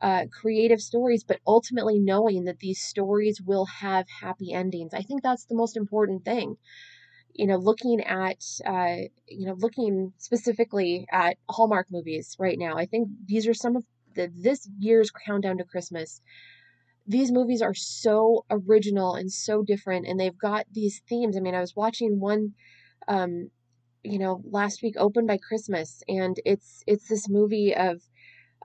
uh, 0.01 0.25
creative 0.31 0.81
stories, 0.81 1.23
but 1.23 1.39
ultimately 1.47 1.99
knowing 1.99 2.45
that 2.45 2.59
these 2.59 2.81
stories 2.81 3.41
will 3.41 3.65
have 3.65 4.05
happy 4.21 4.53
endings. 4.53 4.93
I 4.93 5.01
think 5.01 5.23
that's 5.23 5.45
the 5.45 5.55
most 5.55 5.77
important 5.77 6.25
thing. 6.25 6.57
You 7.33 7.47
know, 7.47 7.57
looking 7.57 8.01
at, 8.01 8.43
uh, 8.65 9.07
you 9.27 9.47
know, 9.47 9.55
looking 9.55 10.13
specifically 10.17 11.07
at 11.11 11.37
Hallmark 11.49 11.87
movies 11.91 12.35
right 12.39 12.57
now, 12.59 12.75
I 12.77 12.85
think 12.85 13.09
these 13.25 13.47
are 13.47 13.53
some 13.53 13.75
of 13.75 13.85
the, 14.15 14.31
this 14.35 14.69
year's 14.79 15.11
countdown 15.11 15.57
to 15.59 15.63
Christmas 15.63 16.21
these 17.05 17.31
movies 17.31 17.61
are 17.61 17.73
so 17.73 18.45
original 18.49 19.15
and 19.15 19.31
so 19.31 19.63
different 19.63 20.07
and 20.07 20.19
they've 20.19 20.37
got 20.37 20.65
these 20.71 21.01
themes 21.09 21.35
i 21.37 21.39
mean 21.39 21.55
i 21.55 21.59
was 21.59 21.75
watching 21.75 22.19
one 22.19 22.53
um 23.07 23.49
you 24.03 24.19
know 24.19 24.41
last 24.49 24.81
week 24.83 24.95
open 24.97 25.25
by 25.25 25.37
christmas 25.37 26.03
and 26.07 26.39
it's 26.45 26.83
it's 26.87 27.07
this 27.07 27.29
movie 27.29 27.75
of 27.75 28.01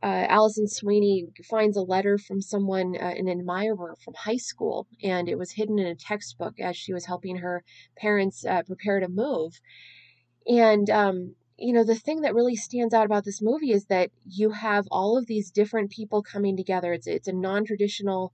uh, 0.02 0.26
Alison 0.28 0.68
Sweeney 0.68 1.26
finds 1.50 1.76
a 1.76 1.82
letter 1.82 2.18
from 2.18 2.40
someone, 2.40 2.96
uh, 2.96 3.04
an 3.16 3.28
admirer 3.28 3.96
from 4.04 4.14
high 4.14 4.36
school, 4.36 4.86
and 5.02 5.28
it 5.28 5.36
was 5.38 5.52
hidden 5.52 5.78
in 5.78 5.86
a 5.86 5.94
textbook 5.94 6.60
as 6.60 6.76
she 6.76 6.92
was 6.92 7.06
helping 7.06 7.38
her 7.38 7.64
parents 7.96 8.44
uh, 8.46 8.62
prepare 8.62 9.00
to 9.00 9.08
move. 9.08 9.60
And 10.46 10.88
um, 10.90 11.34
you 11.58 11.72
know, 11.72 11.84
the 11.84 11.94
thing 11.94 12.20
that 12.22 12.34
really 12.34 12.56
stands 12.56 12.94
out 12.94 13.06
about 13.06 13.24
this 13.24 13.42
movie 13.42 13.72
is 13.72 13.86
that 13.86 14.10
you 14.24 14.50
have 14.50 14.86
all 14.90 15.18
of 15.18 15.26
these 15.26 15.50
different 15.50 15.90
people 15.90 16.22
coming 16.22 16.56
together. 16.56 16.92
It's 16.92 17.06
it's 17.06 17.28
a 17.28 17.32
non-traditional, 17.32 18.32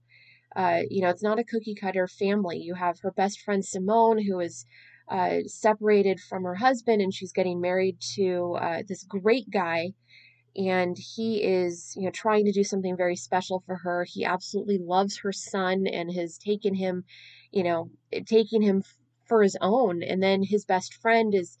uh, 0.55 0.81
you 0.89 1.01
know, 1.01 1.09
it's 1.09 1.23
not 1.23 1.39
a 1.39 1.43
cookie 1.43 1.75
cutter 1.75 2.07
family. 2.07 2.57
You 2.59 2.75
have 2.75 2.99
her 3.01 3.11
best 3.11 3.41
friend 3.41 3.65
Simone, 3.65 4.19
who 4.23 4.39
is 4.39 4.65
uh, 5.09 5.39
separated 5.47 6.19
from 6.19 6.43
her 6.43 6.55
husband, 6.55 7.01
and 7.01 7.13
she's 7.13 7.33
getting 7.33 7.61
married 7.61 7.97
to 8.15 8.57
uh, 8.61 8.83
this 8.87 9.03
great 9.03 9.49
guy, 9.49 9.93
and 10.55 10.97
he 10.97 11.43
is, 11.43 11.93
you 11.97 12.03
know, 12.03 12.11
trying 12.11 12.45
to 12.45 12.51
do 12.51 12.63
something 12.63 12.95
very 12.95 13.15
special 13.15 13.61
for 13.65 13.77
her. 13.77 14.05
He 14.07 14.23
absolutely 14.25 14.77
loves 14.77 15.19
her 15.19 15.31
son 15.33 15.87
and 15.87 16.13
has 16.13 16.37
taken 16.37 16.75
him, 16.75 17.03
you 17.51 17.63
know, 17.63 17.89
taking 18.25 18.61
him 18.61 18.83
for 19.25 19.43
his 19.43 19.57
own. 19.61 20.03
And 20.03 20.21
then 20.23 20.43
his 20.43 20.65
best 20.65 20.93
friend 20.93 21.33
is 21.35 21.57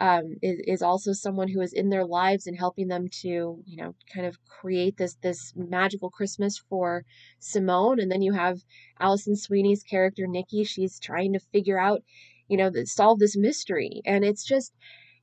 um, 0.00 0.36
is, 0.42 0.60
is 0.66 0.82
also 0.82 1.12
someone 1.12 1.48
who 1.48 1.60
is 1.60 1.72
in 1.72 1.88
their 1.88 2.04
lives 2.04 2.46
and 2.46 2.56
helping 2.56 2.88
them 2.88 3.08
to, 3.22 3.62
you 3.64 3.76
know, 3.76 3.94
kind 4.12 4.26
of 4.26 4.38
create 4.44 4.96
this 4.96 5.14
this 5.22 5.52
magical 5.56 6.10
Christmas 6.10 6.58
for 6.68 7.04
Simone. 7.38 8.00
And 8.00 8.10
then 8.10 8.22
you 8.22 8.32
have 8.32 8.60
Alison 9.00 9.36
Sweeney's 9.36 9.82
character 9.82 10.26
Nikki. 10.26 10.64
She's 10.64 11.00
trying 11.00 11.32
to 11.32 11.40
figure 11.52 11.78
out, 11.78 12.02
you 12.48 12.56
know, 12.56 12.70
solve 12.84 13.18
this 13.18 13.36
mystery, 13.36 14.02
and 14.04 14.24
it's 14.24 14.44
just 14.44 14.72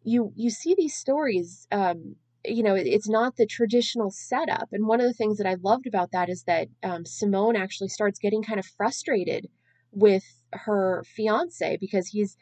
you 0.03 0.33
you 0.35 0.49
see 0.49 0.75
these 0.75 0.95
stories. 0.95 1.67
Um, 1.71 2.15
you 2.45 2.61
know, 2.61 2.75
it's 2.75 3.07
not 3.07 3.37
the 3.37 3.45
traditional 3.45 4.11
setup. 4.11 4.67
And 4.73 4.85
one 4.85 4.99
of 4.99 5.07
the 5.07 5.13
things 5.13 5.37
that 5.37 5.47
I 5.47 5.55
loved 5.61 5.87
about 5.87 6.11
that 6.11 6.27
is 6.27 6.43
that 6.43 6.67
um, 6.83 7.05
Simone 7.05 7.55
actually 7.55 7.87
starts 7.87 8.19
getting 8.19 8.43
kind 8.43 8.59
of 8.59 8.65
frustrated 8.65 9.47
with 9.93 10.25
her 10.51 11.03
fiance 11.15 11.77
because 11.79 12.07
he's 12.07 12.35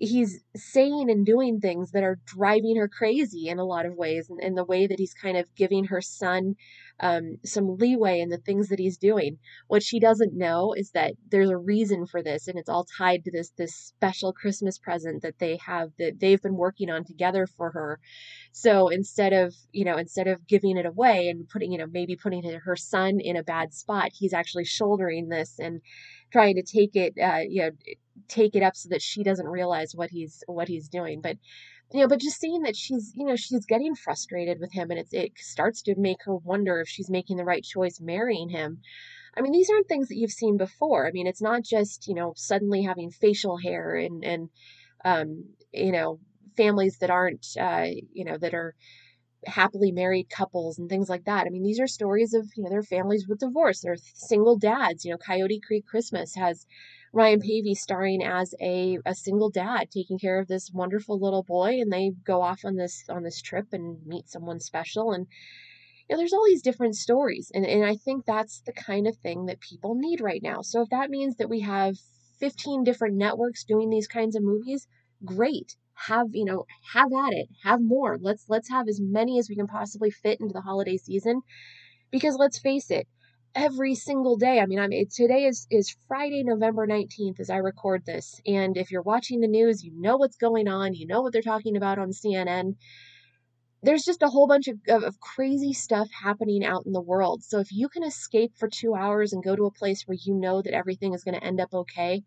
he's 0.00 0.42
saying 0.56 1.10
and 1.10 1.26
doing 1.26 1.60
things 1.60 1.90
that 1.90 2.02
are 2.02 2.18
driving 2.24 2.74
her 2.76 2.88
crazy 2.88 3.48
in 3.48 3.58
a 3.58 3.64
lot 3.64 3.84
of 3.84 3.94
ways 3.94 4.30
and, 4.30 4.40
and 4.42 4.56
the 4.56 4.64
way 4.64 4.86
that 4.86 4.98
he's 4.98 5.12
kind 5.12 5.36
of 5.36 5.54
giving 5.54 5.84
her 5.84 6.00
son 6.00 6.54
um, 7.00 7.36
some 7.44 7.76
leeway 7.76 8.20
in 8.20 8.30
the 8.30 8.38
things 8.38 8.68
that 8.68 8.78
he's 8.78 8.96
doing. 8.96 9.38
What 9.68 9.82
she 9.82 10.00
doesn't 10.00 10.36
know 10.36 10.72
is 10.72 10.92
that 10.92 11.12
there's 11.30 11.50
a 11.50 11.56
reason 11.56 12.06
for 12.06 12.22
this 12.22 12.48
and 12.48 12.58
it's 12.58 12.68
all 12.68 12.86
tied 12.96 13.24
to 13.24 13.30
this 13.30 13.50
this 13.58 13.74
special 13.74 14.32
christmas 14.32 14.78
present 14.78 15.22
that 15.22 15.38
they 15.38 15.58
have 15.64 15.90
that 15.98 16.18
they've 16.18 16.40
been 16.40 16.56
working 16.56 16.88
on 16.88 17.04
together 17.04 17.46
for 17.46 17.70
her. 17.70 18.00
So 18.52 18.88
instead 18.88 19.34
of 19.34 19.54
you 19.70 19.84
know 19.84 19.98
instead 19.98 20.28
of 20.28 20.46
giving 20.46 20.78
it 20.78 20.86
away 20.86 21.28
and 21.28 21.46
putting 21.48 21.72
you 21.72 21.78
know 21.78 21.86
maybe 21.90 22.16
putting 22.16 22.42
her 22.42 22.76
son 22.76 23.20
in 23.20 23.36
a 23.36 23.42
bad 23.42 23.74
spot 23.74 24.12
he's 24.14 24.32
actually 24.32 24.64
shouldering 24.64 25.28
this 25.28 25.58
and 25.58 25.82
trying 26.32 26.54
to 26.56 26.62
take 26.62 26.96
it 26.96 27.14
uh, 27.22 27.40
you 27.46 27.62
know 27.62 27.70
take 28.28 28.54
it 28.54 28.62
up 28.62 28.76
so 28.76 28.88
that 28.88 29.02
she 29.02 29.22
doesn't 29.22 29.48
realize 29.48 29.92
what 29.94 30.10
he's 30.10 30.42
what 30.46 30.68
he's 30.68 30.88
doing 30.88 31.20
but 31.20 31.36
you 31.92 32.00
know 32.00 32.08
but 32.08 32.20
just 32.20 32.40
seeing 32.40 32.62
that 32.62 32.76
she's 32.76 33.12
you 33.16 33.26
know 33.26 33.36
she's 33.36 33.66
getting 33.66 33.94
frustrated 33.94 34.58
with 34.60 34.72
him 34.72 34.90
and 34.90 35.00
it's 35.00 35.12
it 35.12 35.32
starts 35.36 35.82
to 35.82 35.94
make 35.96 36.18
her 36.24 36.36
wonder 36.36 36.80
if 36.80 36.88
she's 36.88 37.10
making 37.10 37.36
the 37.36 37.44
right 37.44 37.64
choice 37.64 38.00
marrying 38.00 38.48
him 38.48 38.78
i 39.36 39.40
mean 39.40 39.52
these 39.52 39.70
aren't 39.70 39.88
things 39.88 40.08
that 40.08 40.16
you've 40.16 40.30
seen 40.30 40.56
before 40.56 41.06
i 41.06 41.10
mean 41.12 41.26
it's 41.26 41.42
not 41.42 41.62
just 41.62 42.06
you 42.06 42.14
know 42.14 42.32
suddenly 42.36 42.82
having 42.82 43.10
facial 43.10 43.56
hair 43.56 43.94
and 43.96 44.24
and 44.24 44.48
um 45.04 45.44
you 45.72 45.92
know 45.92 46.18
families 46.56 46.98
that 46.98 47.10
aren't 47.10 47.46
uh 47.60 47.86
you 48.12 48.24
know 48.24 48.36
that 48.38 48.54
are 48.54 48.74
happily 49.46 49.90
married 49.92 50.28
couples 50.28 50.78
and 50.78 50.88
things 50.88 51.08
like 51.08 51.24
that. 51.24 51.46
I 51.46 51.50
mean, 51.50 51.62
these 51.62 51.80
are 51.80 51.86
stories 51.86 52.34
of, 52.34 52.46
you 52.56 52.62
know, 52.62 52.70
their 52.70 52.82
families 52.82 53.26
with 53.28 53.38
divorce. 53.38 53.80
They're 53.80 53.96
single 54.14 54.58
dads. 54.58 55.04
You 55.04 55.12
know, 55.12 55.18
Coyote 55.18 55.60
Creek 55.66 55.86
Christmas 55.86 56.34
has 56.34 56.66
Ryan 57.12 57.40
Paevey 57.40 57.74
starring 57.74 58.22
as 58.22 58.54
a, 58.60 58.98
a 59.04 59.14
single 59.14 59.50
dad 59.50 59.90
taking 59.90 60.18
care 60.18 60.38
of 60.38 60.46
this 60.46 60.70
wonderful 60.72 61.18
little 61.18 61.42
boy 61.42 61.80
and 61.80 61.92
they 61.92 62.12
go 62.24 62.40
off 62.40 62.64
on 62.64 62.76
this 62.76 63.04
on 63.08 63.24
this 63.24 63.42
trip 63.42 63.66
and 63.72 64.06
meet 64.06 64.28
someone 64.28 64.60
special 64.60 65.12
and 65.12 65.26
you 66.08 66.14
know, 66.14 66.20
there's 66.20 66.32
all 66.32 66.44
these 66.46 66.62
different 66.62 66.96
stories 66.96 67.50
and, 67.52 67.66
and 67.66 67.84
I 67.84 67.96
think 67.96 68.24
that's 68.24 68.60
the 68.60 68.72
kind 68.72 69.06
of 69.06 69.16
thing 69.16 69.46
that 69.46 69.60
people 69.60 69.94
need 69.96 70.20
right 70.20 70.42
now. 70.42 70.60
So 70.62 70.82
if 70.82 70.90
that 70.90 71.10
means 71.10 71.36
that 71.36 71.50
we 71.50 71.60
have 71.60 71.96
15 72.38 72.84
different 72.84 73.16
networks 73.16 73.64
doing 73.64 73.90
these 73.90 74.06
kinds 74.08 74.36
of 74.36 74.42
movies, 74.42 74.86
great. 75.24 75.76
Have 76.06 76.28
you 76.32 76.44
know 76.44 76.64
have 76.92 77.12
at 77.12 77.32
it. 77.32 77.48
Have 77.64 77.82
more. 77.82 78.18
Let's 78.20 78.44
let's 78.48 78.70
have 78.70 78.88
as 78.88 79.00
many 79.00 79.38
as 79.38 79.48
we 79.48 79.56
can 79.56 79.66
possibly 79.66 80.10
fit 80.10 80.40
into 80.40 80.54
the 80.54 80.62
holiday 80.62 80.96
season 80.96 81.42
because 82.10 82.36
let's 82.38 82.58
face 82.58 82.90
it 82.90 83.06
every 83.54 83.94
single 83.94 84.36
day. 84.36 84.60
I 84.60 84.66
mean 84.66 84.78
i'm 84.78 84.90
today 85.10 85.44
is 85.44 85.66
is 85.70 85.96
friday 86.08 86.42
november 86.44 86.86
19th 86.86 87.40
as 87.40 87.50
i 87.50 87.56
record 87.56 88.04
this. 88.06 88.40
And 88.46 88.76
if 88.76 88.90
you're 88.90 89.02
watching 89.02 89.40
the 89.40 89.48
news 89.48 89.84
you 89.84 89.92
know 89.94 90.16
what's 90.16 90.36
going 90.36 90.68
on. 90.68 90.94
You 90.94 91.06
know 91.06 91.22
what 91.22 91.32
they're 91.32 91.42
talking 91.42 91.76
about 91.76 91.98
on 91.98 92.10
cnn 92.10 92.76
there's 93.82 94.04
just 94.04 94.22
a 94.22 94.28
whole 94.28 94.46
bunch 94.46 94.68
of, 94.68 94.76
of, 94.88 95.02
of 95.04 95.20
crazy 95.20 95.72
stuff 95.72 96.08
happening 96.22 96.62
out 96.62 96.84
in 96.84 96.92
the 96.92 97.00
world. 97.00 97.42
So 97.42 97.60
if 97.60 97.72
you 97.72 97.88
can 97.88 98.02
escape 98.04 98.52
for 98.58 98.68
two 98.68 98.94
hours 98.94 99.32
and 99.32 99.42
go 99.42 99.56
to 99.56 99.64
a 99.64 99.70
place 99.70 100.02
where 100.02 100.18
you 100.22 100.34
know 100.34 100.60
that 100.60 100.74
everything 100.74 101.14
is 101.14 101.24
going 101.24 101.34
to 101.34 101.42
end 101.42 101.60
up 101.60 101.72
okay 101.72 102.22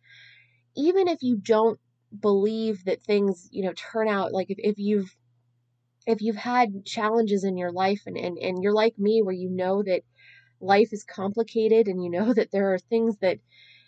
even 0.75 1.07
if 1.07 1.21
you 1.21 1.37
don't 1.37 1.79
believe 2.19 2.85
that 2.85 3.01
things 3.03 3.47
you 3.51 3.63
know 3.63 3.73
turn 3.73 4.07
out 4.07 4.31
like 4.31 4.49
if, 4.49 4.57
if 4.59 4.77
you've 4.77 5.15
if 6.05 6.21
you've 6.21 6.35
had 6.35 6.85
challenges 6.85 7.43
in 7.43 7.57
your 7.57 7.71
life 7.71 8.01
and, 8.05 8.17
and 8.17 8.37
and 8.37 8.61
you're 8.61 8.73
like 8.73 8.97
me 8.99 9.21
where 9.21 9.33
you 9.33 9.49
know 9.49 9.81
that 9.81 10.01
life 10.63 10.93
is 10.93 11.03
complicated 11.03 11.87
and 11.87 12.03
you 12.03 12.09
know 12.09 12.33
that 12.37 12.51
there 12.51 12.73
are 12.73 12.79
things 12.79 13.17
that 13.17 13.39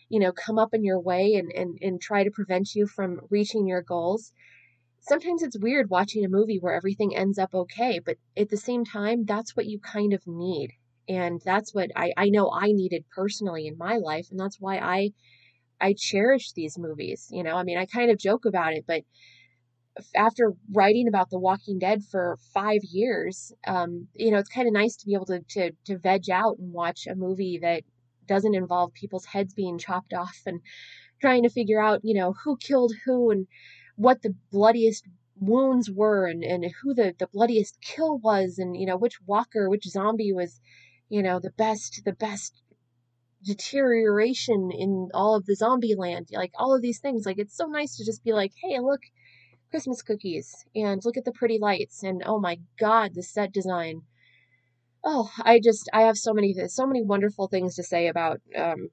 you 0.10 0.20
know 0.20 0.32
come 0.32 0.60
up 0.60 0.74
in 0.74 0.84
your 0.84 1.00
way 1.00 1.36
and 1.36 1.52
and, 1.54 1.78
and 1.82 2.02
try 2.02 2.24
to 2.24 2.32
prevent 2.32 2.76
you 2.76 2.88
from 2.88 3.20
reaching 3.30 3.68
your 3.68 3.82
goals 3.82 4.32
sometimes 5.00 5.44
it's 5.44 5.60
weird 5.60 5.90
watching 5.90 6.26
a 6.26 6.30
movie 6.30 6.60
where 6.60 6.74
everything 6.74 7.16
ends 7.16 7.40
up 7.40 7.54
okay 7.54 8.00
but 8.00 8.18
at 8.38 8.50
the 8.50 8.58
same 8.58 8.86
time 8.86 9.26
that's 9.26 9.56
what 9.56 9.66
you 9.66 9.80
kind 9.80 10.14
of 10.14 10.22
need 10.28 10.72
and 11.08 11.42
that's 11.46 11.74
what 11.74 11.90
i 11.96 12.12
i 12.18 12.30
know 12.30 12.52
i 12.52 12.72
needed 12.72 13.04
personally 13.16 13.68
in 13.68 13.78
my 13.78 13.98
life 13.98 14.28
and 14.32 14.40
that's 14.40 14.60
why 14.60 14.78
i 14.78 15.12
I 15.80 15.94
cherish 15.94 16.54
these 16.54 16.78
movies. 16.78 17.28
You 17.32 17.44
know, 17.44 17.56
I 17.56 17.64
mean, 17.64 17.78
I 17.78 17.86
kind 17.86 18.10
of 18.10 18.18
joke 18.18 18.46
about 18.46 18.74
it, 18.74 18.86
but 18.88 19.04
after 20.16 20.54
writing 20.74 21.08
about 21.08 21.30
The 21.30 21.40
Walking 21.40 21.80
Dead 21.80 22.04
for 22.04 22.38
five 22.54 22.82
years, 22.84 23.54
um, 23.66 24.08
you 24.14 24.32
know, 24.32 24.38
it's 24.38 24.50
kind 24.50 24.68
of 24.68 24.74
nice 24.74 24.96
to 24.98 25.06
be 25.06 25.14
able 25.14 25.28
to, 25.28 25.42
to 25.50 25.72
to 25.86 25.98
veg 25.98 26.30
out 26.30 26.58
and 26.60 26.74
watch 26.74 27.08
a 27.08 27.16
movie 27.16 27.60
that 27.62 27.84
doesn't 28.28 28.56
involve 28.56 28.94
people's 28.94 29.26
heads 29.26 29.54
being 29.54 29.78
chopped 29.78 30.14
off 30.14 30.42
and 30.46 30.62
trying 31.22 31.44
to 31.44 31.50
figure 31.50 31.82
out, 31.82 32.02
you 32.04 32.14
know, 32.14 32.34
who 32.44 32.58
killed 32.58 32.94
who 33.06 33.32
and 33.32 33.48
what 33.96 34.22
the 34.22 34.36
bloodiest 34.52 35.06
wounds 35.40 35.90
were 35.92 36.28
and, 36.28 36.44
and 36.44 36.66
who 36.82 36.94
the, 36.94 37.14
the 37.18 37.28
bloodiest 37.28 37.80
kill 37.82 38.18
was 38.18 38.58
and, 38.58 38.76
you 38.76 38.86
know, 38.86 38.98
which 38.98 39.20
walker, 39.26 39.70
which 39.70 39.86
zombie 39.86 40.34
was, 40.34 40.60
you 41.10 41.22
know, 41.22 41.40
the 41.40 41.52
best, 41.52 42.02
the 42.06 42.14
best 42.14 42.62
deterioration 43.44 44.72
in 44.72 45.10
all 45.14 45.36
of 45.36 45.46
the 45.46 45.56
zombie 45.56 45.96
land, 45.96 46.28
like 46.32 46.52
all 46.58 46.76
of 46.76 46.82
these 46.82 47.00
things. 47.00 47.26
Like 47.26 47.38
it's 47.38 47.56
so 47.56 47.68
nice 47.68 47.98
to 47.98 48.06
just 48.06 48.24
be 48.24 48.34
like, 48.34 48.52
hey, 48.62 48.80
look, 48.80 49.02
Christmas 49.76 50.02
cookies, 50.02 50.66
and 50.74 51.04
look 51.04 51.18
at 51.18 51.26
the 51.26 51.34
pretty 51.34 51.60
lights, 51.60 52.02
and 52.02 52.24
oh 52.26 52.40
my 52.40 52.60
god, 52.80 53.14
the 53.14 53.22
set 53.22 53.52
design. 53.52 54.04
Oh, 55.04 55.30
I 55.40 55.60
just 55.60 55.90
I 55.92 56.04
have 56.04 56.18
so 56.18 56.34
many 56.34 56.54
so 56.68 56.88
many 56.88 57.04
wonderful 57.04 57.50
things 57.50 57.76
to 57.76 57.84
say 57.84 58.08
about 58.08 58.40
um 58.56 58.88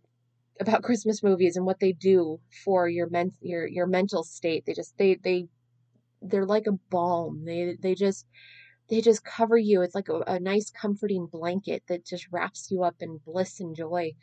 about 0.60 0.82
Christmas 0.88 1.22
movies 1.22 1.56
and 1.56 1.64
what 1.66 1.78
they 1.78 1.92
do 1.92 2.40
for 2.64 2.88
your 2.88 3.08
men 3.08 3.30
your 3.40 3.64
your 3.68 3.86
mental 3.86 4.24
state. 4.24 4.64
They 4.66 4.74
just 4.74 4.98
they 4.98 5.14
they 5.22 5.46
they're 6.22 6.46
like 6.46 6.66
a 6.66 6.78
balm. 6.90 7.44
They 7.44 7.76
they 7.80 7.94
just 7.94 8.26
they 8.88 9.00
just 9.00 9.24
cover 9.24 9.58
you. 9.58 9.82
It's 9.82 9.94
like 9.94 10.08
a, 10.08 10.20
a 10.26 10.40
nice 10.40 10.70
comforting 10.70 11.26
blanket 11.26 11.84
that 11.88 12.04
just 12.06 12.26
wraps 12.32 12.72
you 12.72 12.82
up 12.84 12.96
in 13.00 13.20
bliss 13.24 13.60
and 13.60 13.76
joy. 13.76 14.14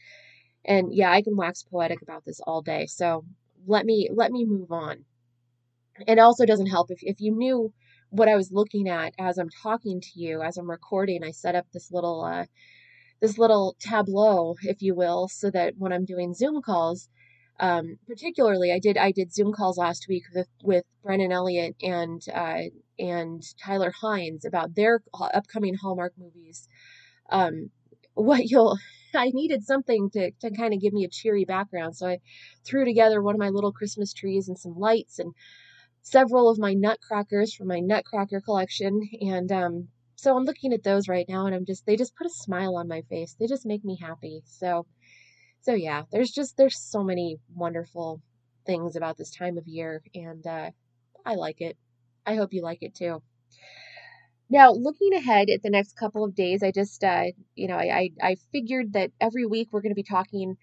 And 0.66 0.94
yeah, 0.94 1.12
I 1.12 1.22
can 1.22 1.38
wax 1.38 1.64
poetic 1.64 2.02
about 2.02 2.26
this 2.26 2.42
all 2.42 2.62
day. 2.62 2.86
So 2.88 3.26
let 3.68 3.86
me 3.86 4.10
let 4.14 4.32
me 4.32 4.46
move 4.46 4.72
on. 4.74 5.06
It 6.08 6.20
also 6.20 6.46
doesn't 6.46 6.68
help 6.68 6.92
if 6.92 7.00
if 7.02 7.20
you 7.20 7.36
knew 7.36 7.74
what 8.10 8.28
I 8.28 8.36
was 8.36 8.52
looking 8.52 8.88
at 8.90 9.14
as 9.20 9.38
I'm 9.38 9.50
talking 9.64 10.02
to 10.02 10.10
you, 10.16 10.42
as 10.42 10.58
I'm 10.58 10.70
recording, 10.70 11.24
I 11.24 11.32
set 11.32 11.56
up 11.56 11.66
this 11.74 11.92
little 11.92 12.24
uh 12.24 12.46
this 13.22 13.38
little 13.38 13.76
tableau, 13.80 14.56
if 14.62 14.82
you 14.82 14.96
will, 14.96 15.28
so 15.28 15.52
that 15.52 15.74
when 15.78 15.92
I'm 15.92 16.06
doing 16.06 16.34
Zoom 16.34 16.62
calls, 16.62 17.10
um, 17.60 17.98
particularly 18.08 18.72
I 18.72 18.80
did 18.80 18.98
I 18.98 19.12
did 19.12 19.34
Zoom 19.34 19.52
calls 19.54 19.78
last 19.78 20.06
week 20.08 20.24
with 20.34 20.48
with 20.64 20.86
Brennan 21.04 21.32
Elliott 21.32 21.76
and 21.82 22.22
uh, 22.34 22.64
and 22.98 23.44
Tyler 23.64 23.92
Hynes 24.02 24.46
about 24.46 24.76
their 24.76 25.02
upcoming 25.14 25.76
Hallmark 25.76 26.14
movies. 26.18 26.68
Um, 27.30 27.72
what 28.14 28.46
you'll 28.46 28.78
I 29.16 29.32
needed 29.34 29.64
something 29.64 30.10
to, 30.12 30.32
to 30.42 30.52
kind 30.52 30.74
of 30.74 30.82
give 30.82 30.94
me 30.94 31.04
a 31.04 31.10
cheery 31.10 31.44
background. 31.44 31.96
So 31.98 32.08
I 32.08 32.20
threw 32.64 32.86
together 32.86 33.22
one 33.22 33.34
of 33.34 33.40
my 33.40 33.50
little 33.50 33.72
Christmas 33.72 34.14
trees 34.14 34.48
and 34.48 34.58
some 34.58 34.76
lights 34.78 35.18
and 35.18 35.34
several 36.12 36.50
of 36.50 36.60
my 36.60 36.74
nutcrackers 36.74 37.54
from 37.54 37.68
my 37.68 37.80
nutcracker 37.80 38.42
collection. 38.42 39.02
And 39.22 39.52
um, 39.52 39.88
so 40.16 40.36
I'm 40.36 40.46
looking 40.46 40.74
at 40.74 40.84
those 40.84 41.08
right 41.08 41.26
now 41.30 41.46
and 41.46 41.56
I'm 41.56 41.66
just, 41.66 41.86
they 41.86 41.96
just 41.96 42.16
put 42.16 42.28
a 42.28 42.32
smile 42.32 42.76
on 42.78 42.88
my 42.88 43.02
face. 43.10 43.36
They 43.40 43.48
just 43.48 43.66
make 43.66 43.84
me 43.86 43.98
happy. 44.02 44.42
So 44.46 44.86
so 45.62 45.74
yeah, 45.74 46.04
there's 46.12 46.32
just 46.32 46.58
there's 46.58 46.80
so 46.80 47.04
many 47.04 47.38
wonderful 47.54 48.22
things 48.66 48.96
about 48.96 49.18
this 49.18 49.32
time 49.36 49.58
of 49.58 49.68
year, 49.68 50.02
and 50.16 50.46
uh, 50.48 50.72
I 51.26 51.36
like 51.36 51.62
it. 51.62 51.78
I 52.26 52.36
hope 52.36 52.54
you 52.54 52.62
like 52.62 52.80
it 52.82 52.96
too. 52.96 53.22
Now, 54.50 54.72
looking 54.72 55.14
ahead 55.14 55.50
at 55.50 55.62
the 55.62 55.70
next 55.70 55.94
couple 55.94 56.24
of 56.24 56.34
days, 56.34 56.64
I 56.64 56.72
just, 56.72 57.04
uh, 57.04 57.26
you 57.56 57.68
know, 57.68 57.76
I, 57.76 58.10
I, 58.22 58.30
I 58.30 58.36
figured 58.52 58.94
that 58.94 59.12
every 59.22 59.46
week 59.46 59.70
we're 59.72 59.82
going 59.82 59.92
to 59.92 59.96
be 59.96 60.04
talking. 60.04 60.58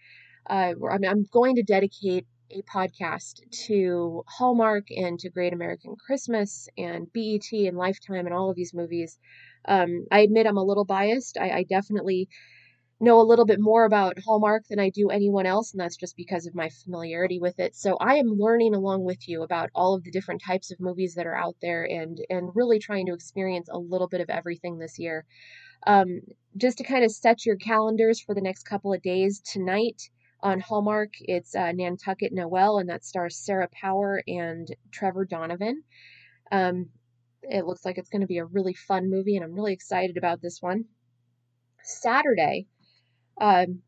Uh, 0.49 0.75
I 0.91 0.99
mean, 0.99 1.11
I'm 1.11 1.27
going 1.33 1.55
to 1.57 1.63
dedicate 1.63 2.27
a 2.51 2.63
podcast 2.63 3.41
to 3.67 4.23
Hallmark 4.27 4.91
and 4.91 5.19
to 5.21 5.31
Great 5.31 5.53
American 5.53 5.97
Christmas 5.97 6.69
and 6.79 7.13
BET 7.13 7.51
and 7.53 7.77
Lifetime 7.77 8.27
and 8.27 8.35
all 8.35 8.51
of 8.51 8.57
these 8.57 8.75
movies. 8.75 9.19
Um, 9.67 10.07
I 10.11 10.21
admit 10.21 10.47
I'm 10.47 10.57
a 10.57 10.65
little 10.65 10.85
biased. 10.85 11.39
I, 11.39 11.51
I 11.51 11.63
definitely 11.65 12.29
know 12.99 13.21
a 13.21 13.25
little 13.25 13.45
bit 13.45 13.61
more 13.61 13.85
about 13.85 14.19
Hallmark 14.25 14.65
than 14.69 14.79
I 14.79 14.91
do 14.91 15.11
anyone 15.11 15.45
else, 15.45 15.73
and 15.73 15.81
that's 15.81 15.97
just 15.97 16.17
because 16.17 16.47
of 16.47 16.55
my 16.55 16.71
familiarity 16.85 17.39
with 17.39 17.59
it. 17.59 17.75
So 17.77 17.97
I 18.01 18.15
am 18.15 18.39
learning 18.39 18.75
along 18.75 19.05
with 19.05 19.29
you 19.29 19.43
about 19.43 19.71
all 19.75 19.95
of 19.95 20.05
the 20.05 20.11
different 20.11 20.43
types 20.43 20.71
of 20.71 20.81
movies 20.81 21.15
that 21.15 21.27
are 21.27 21.37
out 21.37 21.57
there 21.61 21.85
and 21.85 22.19
and 22.31 22.51
really 22.55 22.79
trying 22.79 23.07
to 23.07 23.15
experience 23.15 23.69
a 23.71 23.79
little 23.79 24.09
bit 24.09 24.23
of 24.23 24.31
everything 24.31 24.79
this 24.79 24.99
year. 24.99 25.27
Um, 25.87 26.21
just 26.57 26.79
to 26.79 26.85
kind 26.85 27.05
of 27.05 27.11
set 27.11 27.45
your 27.45 27.57
calendars 27.57 28.21
for 28.21 28.35
the 28.35 28.41
next 28.41 28.65
couple 28.65 28.93
of 28.95 29.03
days, 29.03 29.41
tonight 29.41 30.03
on 30.41 30.61
Hallmark, 30.61 31.11
it's 31.21 31.55
uh, 31.55 31.73
Nantucket 31.73 32.33
Noel, 32.33 32.79
and 32.79 32.89
that 32.89 33.05
stars 33.05 33.37
Sarah 33.37 33.69
Power 33.73 34.23
and 34.27 34.69
Trevor 34.93 35.25
Donovan. 35.25 35.83
Um, 36.53 36.91
it 37.43 37.67
looks 37.67 37.85
like 37.85 37.99
it's 37.99 38.11
going 38.11 38.21
to 38.21 38.27
be 38.27 38.39
a 38.39 38.45
really 38.45 38.75
fun 38.75 39.11
movie, 39.11 39.37
and 39.37 39.45
I'm 39.45 39.55
really 39.55 39.73
excited 39.73 40.17
about 40.17 40.43
this 40.43 40.59
one. 40.61 40.85
Saturday, 41.83 42.67
um, 43.41 43.83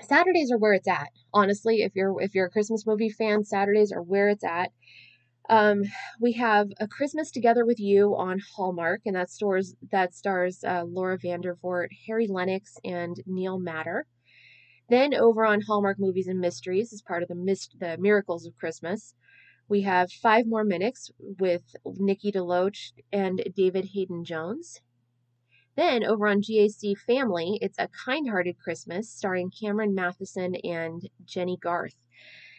Saturdays 0.00 0.50
are 0.50 0.58
where 0.58 0.72
it's 0.72 0.88
at. 0.88 1.08
Honestly, 1.32 1.82
if 1.82 1.92
you're 1.94 2.20
if 2.20 2.34
you're 2.34 2.46
a 2.46 2.50
Christmas 2.50 2.86
movie 2.86 3.10
fan, 3.10 3.44
Saturdays 3.44 3.92
are 3.92 4.02
where 4.02 4.28
it's 4.28 4.44
at. 4.44 4.70
Um, 5.48 5.82
we 6.20 6.32
have 6.34 6.68
a 6.78 6.86
Christmas 6.86 7.30
Together 7.30 7.66
with 7.66 7.80
You 7.80 8.16
on 8.16 8.40
Hallmark, 8.54 9.02
and 9.04 9.16
that 9.16 9.30
stars 9.30 9.74
that 9.90 10.14
stars 10.14 10.62
uh, 10.64 10.84
Laura 10.84 11.18
Vandervoort, 11.18 11.88
Harry 12.06 12.28
Lennix, 12.28 12.74
and 12.84 13.16
Niall 13.26 13.58
Matter. 13.58 14.06
Then 14.90 15.14
over 15.14 15.46
on 15.46 15.60
Hallmark 15.60 16.00
Movies 16.00 16.26
and 16.26 16.40
Mysteries, 16.40 16.92
as 16.92 17.00
part 17.00 17.22
of 17.22 17.28
the 17.28 17.36
Mist 17.36 17.76
the 17.78 17.96
Miracles 17.96 18.44
of 18.44 18.56
Christmas, 18.56 19.14
we 19.68 19.82
have 19.82 20.10
Five 20.10 20.48
More 20.48 20.64
Minutes 20.64 21.12
with 21.20 21.62
Nikki 21.86 22.32
DeLoach 22.32 22.90
and 23.12 23.40
David 23.54 23.90
Haydn-Jones. 23.94 24.80
Then 25.76 26.02
over 26.02 26.26
on 26.26 26.42
GAC 26.42 26.98
Family, 26.98 27.56
it's 27.62 27.78
A 27.78 27.88
Kindhearted 28.04 28.58
Christmas 28.58 29.08
starring 29.08 29.52
Cameron 29.52 29.94
Mathison 29.94 30.56
and 30.64 31.08
Jennie 31.24 31.58
Garth. 31.62 31.94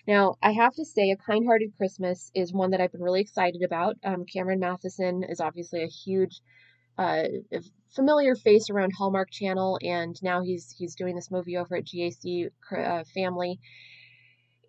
Now, 0.08 0.36
I 0.42 0.54
have 0.54 0.74
to 0.76 0.86
say, 0.86 1.12
A 1.12 1.18
Kindhearted 1.18 1.76
Christmas 1.76 2.32
is 2.34 2.54
one 2.54 2.72
that 2.72 2.80
I've 2.80 2.94
been 2.94 3.04
really 3.04 3.20
excited 3.20 3.62
about. 3.62 3.98
Um, 4.06 4.24
Cameron 4.24 4.62
Mathison 4.62 5.30
is 5.30 5.42
obviously 5.42 5.84
a 5.84 5.88
huge, 5.88 6.40
uh, 7.02 7.24
familiar 7.96 8.36
face 8.36 8.70
around 8.70 8.92
Hallmark 8.98 9.32
Channel, 9.32 9.80
and 9.84 10.16
now 10.24 10.42
he's 10.44 10.74
he's 10.78 10.96
doing 10.96 11.16
this 11.16 11.32
movie 11.32 11.58
over 11.58 11.76
at 11.78 11.86
GAC 11.86 12.50
uh, 12.78 13.04
Family, 13.14 13.60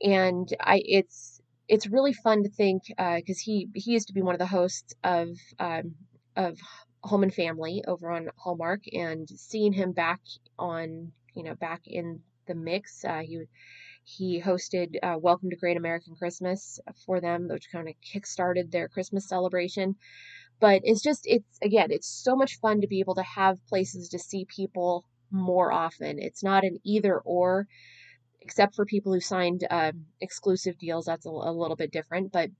and 0.03 0.49
I 0.61 0.83
it's 0.85 1.41
it's 1.69 1.87
really 1.87 2.12
fun 2.12 2.43
to 2.43 2.51
think 2.51 2.83
because 2.89 3.39
uh, 3.39 3.45
he 3.45 3.69
he 3.75 3.93
used 3.93 4.09
to 4.09 4.15
be 4.15 4.23
one 4.23 4.35
of 4.35 4.39
the 4.41 4.47
hosts 4.47 4.95
of 5.05 5.29
um, 5.59 5.95
of 6.37 6.59
Home 7.03 7.23
and 7.23 7.35
Family 7.35 7.83
over 7.87 8.11
on 8.11 8.29
Hallmark, 8.37 8.83
and 8.93 9.29
seeing 9.29 9.73
him 9.73 9.93
back 9.93 10.21
on, 10.59 11.12
you 11.35 11.43
know, 11.45 11.55
back 11.55 11.83
in 11.87 12.21
the 12.47 12.55
mix. 12.55 13.05
Uh, 13.05 13.21
he 13.25 13.41
he 14.05 14.41
hosted 14.41 14.97
uh, 15.03 15.17
Welcome 15.19 15.51
to 15.51 15.57
Great 15.57 15.77
American 15.77 16.17
Christmas 16.17 16.81
for 17.07 17.21
them, 17.21 17.49
which 17.49 17.71
kind 17.71 17.89
of 17.89 17.95
kickstarted 18.03 18.71
their 18.71 18.89
Christmas 18.89 19.29
celebration. 19.29 19.97
But 20.62 20.83
it's 20.85 21.02
just, 21.02 21.23
it's 21.25 21.59
again, 21.61 21.88
it's 21.90 22.09
so 22.09 22.37
much 22.37 22.61
fun 22.61 22.81
to 22.81 22.87
be 22.87 23.00
able 23.00 23.16
to 23.16 23.23
have 23.25 23.66
places 23.66 24.09
to 24.11 24.19
see 24.19 24.47
people 24.59 25.04
more 25.33 25.73
often. 25.73 26.21
It's 26.21 26.45
not 26.45 26.62
an 26.62 26.78
either 26.85 27.19
or, 27.19 27.66
except 28.40 28.76
for 28.76 28.85
people 28.87 29.12
who 29.12 29.21
signed 29.21 29.66
uh, 29.69 29.90
exclusive 30.21 30.78
deals. 30.78 31.07
That's 31.07 31.26
a, 31.26 31.31
a 31.31 31.52
little 31.62 31.75
bit 31.75 31.90
different. 31.90 32.31
But, 32.31 32.50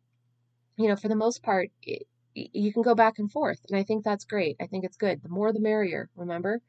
you 0.77 0.89
know, 0.89 0.97
for 0.97 1.09
the 1.09 1.15
most 1.15 1.45
part, 1.45 1.69
it, 1.83 2.03
you 2.35 2.73
can 2.73 2.83
go 2.83 2.97
back 2.97 3.21
and 3.21 3.31
forth. 3.31 3.61
And 3.69 3.79
I 3.79 3.85
think 3.85 4.03
that's 4.03 4.25
great. 4.25 4.57
I 4.61 4.67
think 4.67 4.85
it's 4.85 4.97
good. 4.97 5.23
The 5.23 5.29
more 5.29 5.53
the 5.53 5.61
merrier, 5.61 6.11
remember? 6.17 6.61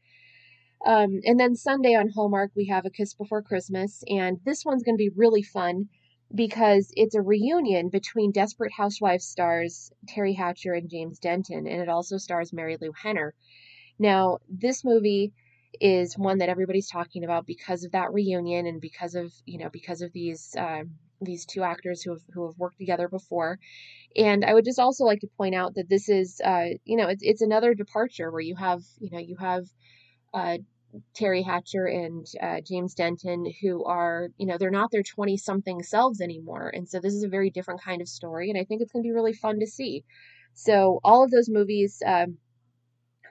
Um, 0.85 1.21
and 1.25 1.39
then 1.39 1.55
Sunday 1.55 1.95
on 1.95 2.09
Hallmark, 2.09 2.51
we 2.55 2.67
have 2.67 2.85
A 2.85 2.91
Kiss 2.91 3.15
Before 3.15 3.41
Christmas. 3.41 4.03
And 4.07 4.37
this 4.45 4.63
one's 4.63 4.83
going 4.83 4.97
to 4.97 5.03
be 5.07 5.11
really 5.15 5.41
fun 5.41 5.89
because 6.33 6.91
it's 6.95 7.15
a 7.15 7.21
reunion 7.21 7.89
between 7.89 8.31
Desperate 8.31 8.71
Housewives 8.71 9.25
stars 9.25 9.91
Teri 10.07 10.35
Hatcher 10.35 10.73
and 10.73 10.89
James 10.89 11.19
Denton. 11.19 11.67
And 11.67 11.81
it 11.81 11.89
also 11.89 12.17
stars 12.17 12.51
Marilu 12.51 12.91
Henner. 12.95 13.33
Now, 13.99 14.39
this 14.49 14.83
movie 14.83 15.33
is 15.79 16.17
one 16.17 16.39
that 16.39 16.49
everybody's 16.49 16.89
talking 16.89 17.23
about 17.23 17.45
because 17.45 17.83
of 17.83 17.91
that 17.91 18.13
reunion 18.13 18.65
and 18.67 18.81
because 18.81 19.15
of, 19.15 19.31
you 19.45 19.59
know, 19.59 19.69
because 19.69 20.01
of 20.01 20.11
these. 20.13 20.55
Uh, 20.57 20.83
these 21.21 21.45
two 21.45 21.63
actors 21.63 22.01
who 22.01 22.11
have 22.11 22.21
who 22.33 22.45
have 22.47 22.57
worked 22.57 22.77
together 22.77 23.07
before. 23.07 23.57
And 24.15 24.43
I 24.43 24.53
would 24.53 24.65
just 24.65 24.79
also 24.79 25.05
like 25.05 25.21
to 25.21 25.27
point 25.37 25.55
out 25.55 25.75
that 25.75 25.87
this 25.87 26.09
is, 26.09 26.41
uh, 26.43 26.65
you 26.83 26.97
know, 26.97 27.07
it's, 27.07 27.23
it's 27.23 27.41
another 27.41 27.73
departure 27.73 28.29
where 28.29 28.41
you 28.41 28.57
have, 28.57 28.81
you 28.99 29.09
know, 29.09 29.19
you 29.19 29.37
have 29.37 29.65
uh, 30.33 30.57
Teri 31.15 31.43
Hatcher 31.43 31.85
and 31.85 32.25
uh, 32.41 32.61
James 32.61 32.93
Denton, 32.93 33.51
who 33.61 33.83
are, 33.85 34.29
you 34.37 34.45
know, 34.45 34.57
they're 34.57 34.71
not 34.71 34.91
their 34.91 35.03
20 35.03 35.37
something 35.37 35.83
selves 35.83 36.21
anymore. 36.21 36.71
And 36.73 36.87
so 36.87 36.99
this 36.99 37.13
is 37.13 37.23
a 37.23 37.29
very 37.29 37.49
different 37.49 37.81
kind 37.81 38.01
of 38.01 38.07
story. 38.07 38.49
And 38.49 38.59
I 38.59 38.63
think 38.63 38.81
it's 38.81 38.91
going 38.91 39.03
to 39.03 39.07
be 39.07 39.13
really 39.13 39.33
fun 39.33 39.59
to 39.59 39.67
see. 39.67 40.03
So 40.53 40.99
all 41.03 41.23
of 41.23 41.31
those 41.31 41.49
movies, 41.49 42.01
um, 42.05 42.37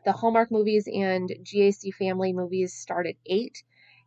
the 0.05 0.12
Hallmark 0.12 0.51
movies 0.51 0.88
and 0.92 1.29
GAC 1.29 1.94
family 1.94 2.33
movies 2.33 2.75
start 2.75 3.07
at 3.07 3.14
8. 3.27 3.62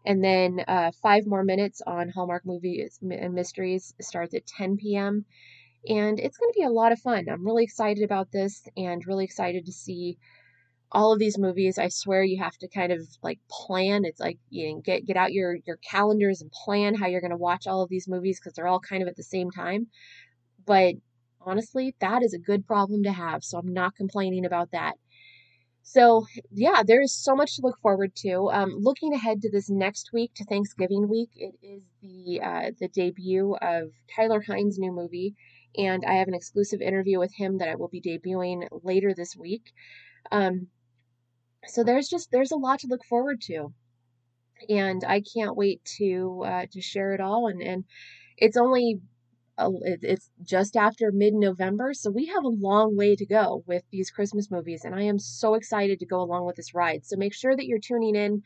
And 0.06 0.24
then 0.24 0.63
uh, 0.68 0.91
five 1.02 1.26
more 1.26 1.44
minutes 1.44 1.82
on 1.86 2.10
Hallmark 2.10 2.46
movies 2.46 3.00
and 3.02 3.34
mysteries 3.34 3.94
starts 4.02 4.36
at 4.36 4.46
10 4.46 4.78
p.m. 4.78 5.26
And 5.88 6.20
it's 6.20 6.38
going 6.38 6.52
to 6.52 6.60
be 6.60 6.65
a 6.65 6.70
lot 6.70 6.91
of 6.91 7.00
fun. 7.00 7.26
I'm 7.30 7.46
really 7.46 7.63
excited 7.63 8.04
about 8.04 8.32
this 8.32 8.68
and 8.76 9.06
really 9.08 9.24
excited 9.24 9.65
to 9.65 9.72
see 9.72 10.18
all 10.91 11.12
of 11.12 11.19
these 11.19 11.38
movies. 11.38 11.78
I 11.78 11.89
swear 11.89 12.24
you 12.24 12.41
have 12.41 12.58
to 12.58 12.67
kind 12.67 12.91
of 12.91 13.02
like 13.21 13.39
plan. 13.50 14.06
It's 14.06 14.19
like 14.19 14.38
you 14.50 14.74
know, 14.74 14.82
get 14.82 15.06
get 15.06 15.17
out 15.17 15.34
your 15.34 15.58
your 15.65 15.78
calendars 15.78 16.41
and 16.41 16.52
plan 16.52 16.95
how 16.95 17.08
you're 17.08 17.21
going 17.21 17.32
to 17.32 17.38
watch 17.38 17.67
all 17.67 17.82
of 17.82 17.89
these 17.89 18.08
movies 18.08 18.39
because 18.39 18.54
they're 18.54 18.67
all 18.67 18.80
kind 18.80 19.02
of 19.02 19.10
at 19.10 19.15
the 19.15 19.24
same 19.24 19.52
time. 19.52 19.88
But 20.65 20.95
honestly, 21.41 21.95
that 22.00 22.24
is 22.24 22.34
a 22.34 22.39
good 22.39 22.65
problem 22.67 23.04
to 23.04 23.12
have. 23.12 23.43
So 23.43 23.58
I'm 23.58 23.74
not 23.74 23.95
complaining 23.95 24.45
about 24.45 24.71
that. 24.71 24.95
So 25.88 26.26
yeah, 26.52 26.82
there 26.86 27.02
is 27.02 27.13
so 27.13 27.36
much 27.36 27.56
to 27.56 27.62
look 27.62 27.78
forward 27.80 28.15
to. 28.17 28.50
Um, 28.52 28.78
looking 28.80 29.13
ahead 29.13 29.41
to 29.41 29.52
this 29.52 29.69
next 29.69 30.12
week, 30.13 30.34
to 30.36 30.45
Thanksgiving 30.45 31.08
week, 31.08 31.30
it 31.36 31.54
is 31.62 31.84
the 32.02 32.41
uh, 32.41 32.71
the 32.80 32.88
debut 32.88 33.56
of 33.62 33.91
Tyler 34.15 34.41
Hynes' 34.41 34.80
new 34.80 34.91
movie, 34.91 35.36
and 35.78 36.04
I 36.04 36.13
have 36.13 36.28
an 36.28 36.34
exclusive 36.34 36.82
interview 36.82 37.19
with 37.19 37.34
him 37.36 37.60
that 37.60 37.69
I 37.69 37.76
will 37.76 37.88
be 37.88 38.02
debuting 38.02 38.67
later 38.84 39.13
this 39.13 39.36
week. 39.36 39.74
Um, 40.32 40.67
so 41.67 41.84
there's 41.84 42.08
just 42.10 42.32
there's 42.32 42.51
a 42.51 42.58
lot 42.58 42.80
to 42.80 42.88
look 42.88 43.04
forward 43.06 43.41
to, 43.41 43.73
and 44.69 45.04
I 45.06 45.21
can't 45.21 45.56
wait 45.56 45.84
to 45.97 46.43
uh, 46.45 46.65
to 46.71 46.82
share 46.82 47.13
it 47.13 47.21
all. 47.21 47.47
And 47.47 47.62
and 47.62 47.86
it's 48.38 48.58
only 48.58 49.01
it's 49.58 50.30
just 50.43 50.75
after 50.75 51.12
mid 51.12 51.34
November, 51.34 51.93
so 51.93 52.12
we 52.12 52.25
have 52.28 52.43
a 52.43 52.49
long 52.49 52.95
way 52.97 53.15
to 53.15 53.25
go 53.25 53.63
with 53.67 53.84
these 53.91 54.12
Christmas 54.12 54.51
movies, 54.51 54.84
and 54.86 54.95
I 54.95 55.04
am 55.04 55.19
so 55.19 55.54
excited 55.56 55.99
to 55.99 56.06
go 56.06 56.21
along 56.21 56.45
with 56.45 56.58
this 56.58 56.73
ride. 56.73 57.06
So 57.06 57.15
make 57.17 57.34
sure 57.34 57.56
that 57.56 57.65
you're 57.65 57.80
tuning 57.80 58.15
in 58.15 58.43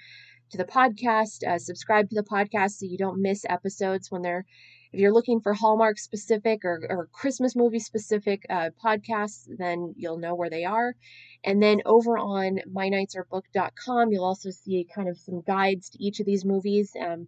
to 0.52 0.58
the 0.58 0.66
podcast, 0.66 1.48
uh, 1.48 1.60
subscribe 1.60 2.10
to 2.10 2.16
the 2.16 2.24
podcast 2.24 2.72
so 2.74 2.86
you 2.86 2.98
don't 2.98 3.22
miss 3.22 3.46
episodes 3.50 4.12
when 4.12 4.22
they're. 4.22 4.46
If 4.92 5.00
you're 5.00 5.14
looking 5.14 5.40
for 5.40 5.54
Hallmark 5.54 6.00
specific 6.00 6.66
or, 6.66 6.86
or 6.90 7.10
Christmas 7.12 7.56
movie 7.56 7.80
specific 7.80 8.46
uh, 8.50 8.70
podcasts, 8.84 9.46
then 9.58 9.94
you'll 9.96 10.18
know 10.18 10.36
where 10.36 10.50
they 10.50 10.66
are. 10.66 10.96
And 11.44 11.62
then 11.62 11.82
over 11.86 12.18
on 12.18 12.60
mynightsarebooks.com, 12.68 14.12
you'll 14.12 14.26
also 14.26 14.50
see 14.50 14.88
kind 14.94 15.08
of 15.08 15.18
some 15.18 15.42
guides 15.42 15.90
to 15.92 16.04
each 16.04 16.20
of 16.20 16.26
these 16.26 16.44
movies. 16.44 16.96
Um, 17.00 17.28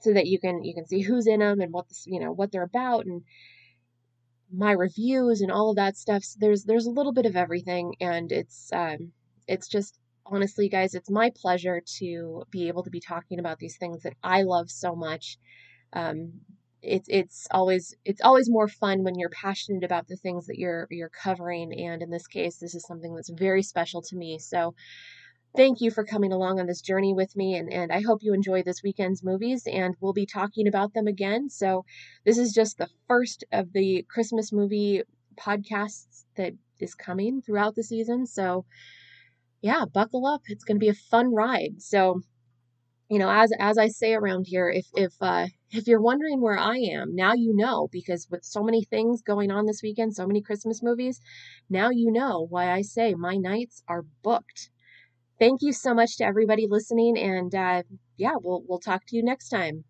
so 0.00 0.12
that 0.12 0.26
you 0.26 0.38
can 0.38 0.62
you 0.62 0.74
can 0.74 0.86
see 0.86 1.00
who's 1.00 1.26
in 1.26 1.40
them 1.40 1.60
and 1.60 1.72
what 1.72 1.88
this, 1.88 2.04
you 2.06 2.20
know 2.20 2.30
what 2.32 2.52
they're 2.52 2.62
about 2.62 3.06
and 3.06 3.22
my 4.52 4.72
reviews 4.72 5.40
and 5.40 5.50
all 5.50 5.70
of 5.70 5.76
that 5.76 5.96
stuff. 5.96 6.24
So 6.24 6.38
there's 6.40 6.64
there's 6.64 6.86
a 6.86 6.90
little 6.90 7.12
bit 7.12 7.26
of 7.26 7.36
everything, 7.36 7.94
and 8.00 8.30
it's 8.32 8.70
um, 8.72 9.12
it's 9.46 9.68
just 9.68 9.98
honestly, 10.24 10.68
guys, 10.68 10.94
it's 10.94 11.10
my 11.10 11.30
pleasure 11.34 11.82
to 11.98 12.44
be 12.50 12.68
able 12.68 12.82
to 12.84 12.90
be 12.90 13.00
talking 13.00 13.38
about 13.38 13.58
these 13.58 13.76
things 13.76 14.02
that 14.02 14.14
I 14.22 14.42
love 14.42 14.70
so 14.70 14.94
much. 14.94 15.38
Um, 15.92 16.32
it's 16.82 17.08
it's 17.08 17.46
always 17.50 17.94
it's 18.04 18.20
always 18.20 18.48
more 18.48 18.68
fun 18.68 19.02
when 19.02 19.18
you're 19.18 19.30
passionate 19.30 19.84
about 19.84 20.08
the 20.08 20.16
things 20.16 20.46
that 20.46 20.58
you're 20.58 20.86
you're 20.90 21.10
covering, 21.10 21.72
and 21.72 22.02
in 22.02 22.10
this 22.10 22.26
case, 22.26 22.58
this 22.58 22.74
is 22.74 22.86
something 22.86 23.14
that's 23.14 23.30
very 23.30 23.62
special 23.62 24.02
to 24.02 24.16
me. 24.16 24.38
So 24.38 24.74
thank 25.56 25.80
you 25.80 25.90
for 25.90 26.04
coming 26.04 26.32
along 26.32 26.60
on 26.60 26.66
this 26.66 26.80
journey 26.80 27.12
with 27.12 27.34
me. 27.36 27.56
And, 27.56 27.72
and 27.72 27.92
I 27.92 28.00
hope 28.00 28.22
you 28.22 28.34
enjoy 28.34 28.62
this 28.62 28.82
weekend's 28.82 29.24
movies, 29.24 29.66
and 29.66 29.94
we'll 30.00 30.12
be 30.12 30.26
talking 30.26 30.68
about 30.68 30.94
them 30.94 31.06
again. 31.06 31.50
So, 31.50 31.84
this 32.24 32.38
is 32.38 32.52
just 32.52 32.78
the 32.78 32.88
first 33.06 33.44
of 33.52 33.72
the 33.72 34.04
Christmas 34.08 34.52
movie 34.52 35.02
podcasts 35.36 36.24
that 36.36 36.54
is 36.78 36.94
coming 36.94 37.42
throughout 37.42 37.74
the 37.74 37.82
season. 37.82 38.26
So, 38.26 38.64
yeah, 39.60 39.84
buckle 39.92 40.26
up. 40.26 40.42
It's 40.46 40.64
going 40.64 40.76
to 40.76 40.84
be 40.84 40.90
a 40.90 40.94
fun 40.94 41.34
ride. 41.34 41.80
So, 41.82 42.22
you 43.08 43.18
know, 43.18 43.30
as 43.30 43.52
as 43.58 43.78
I 43.78 43.88
say 43.88 44.14
around 44.14 44.46
here, 44.48 44.68
if 44.70 44.86
if 44.94 45.14
uh, 45.20 45.46
if 45.70 45.86
you're 45.86 46.00
wondering 46.00 46.40
where 46.40 46.58
I 46.58 46.76
am, 46.78 47.14
now 47.14 47.32
you 47.34 47.54
know 47.54 47.88
because 47.92 48.28
with 48.30 48.44
so 48.44 48.62
many 48.62 48.84
things 48.84 49.22
going 49.22 49.50
on 49.50 49.66
this 49.66 49.82
weekend, 49.82 50.14
so 50.14 50.26
many 50.26 50.42
Christmas 50.42 50.82
movies, 50.82 51.20
now 51.70 51.90
you 51.90 52.10
know 52.12 52.46
why 52.50 52.70
I 52.70 52.82
say 52.82 53.14
my 53.14 53.36
nights 53.36 53.82
are 53.88 54.04
booked. 54.22 54.70
Thank 55.40 55.62
you 55.62 55.72
so 55.72 55.94
much 55.94 56.16
to 56.18 56.24
everybody 56.24 56.66
listening, 56.68 57.18
and 57.18 57.54
uh, 57.54 57.82
yeah, 58.16 58.34
we'll 58.42 58.64
we'll 58.68 58.80
talk 58.80 59.04
to 59.08 59.16
you 59.16 59.24
next 59.24 59.48
time. 59.50 59.84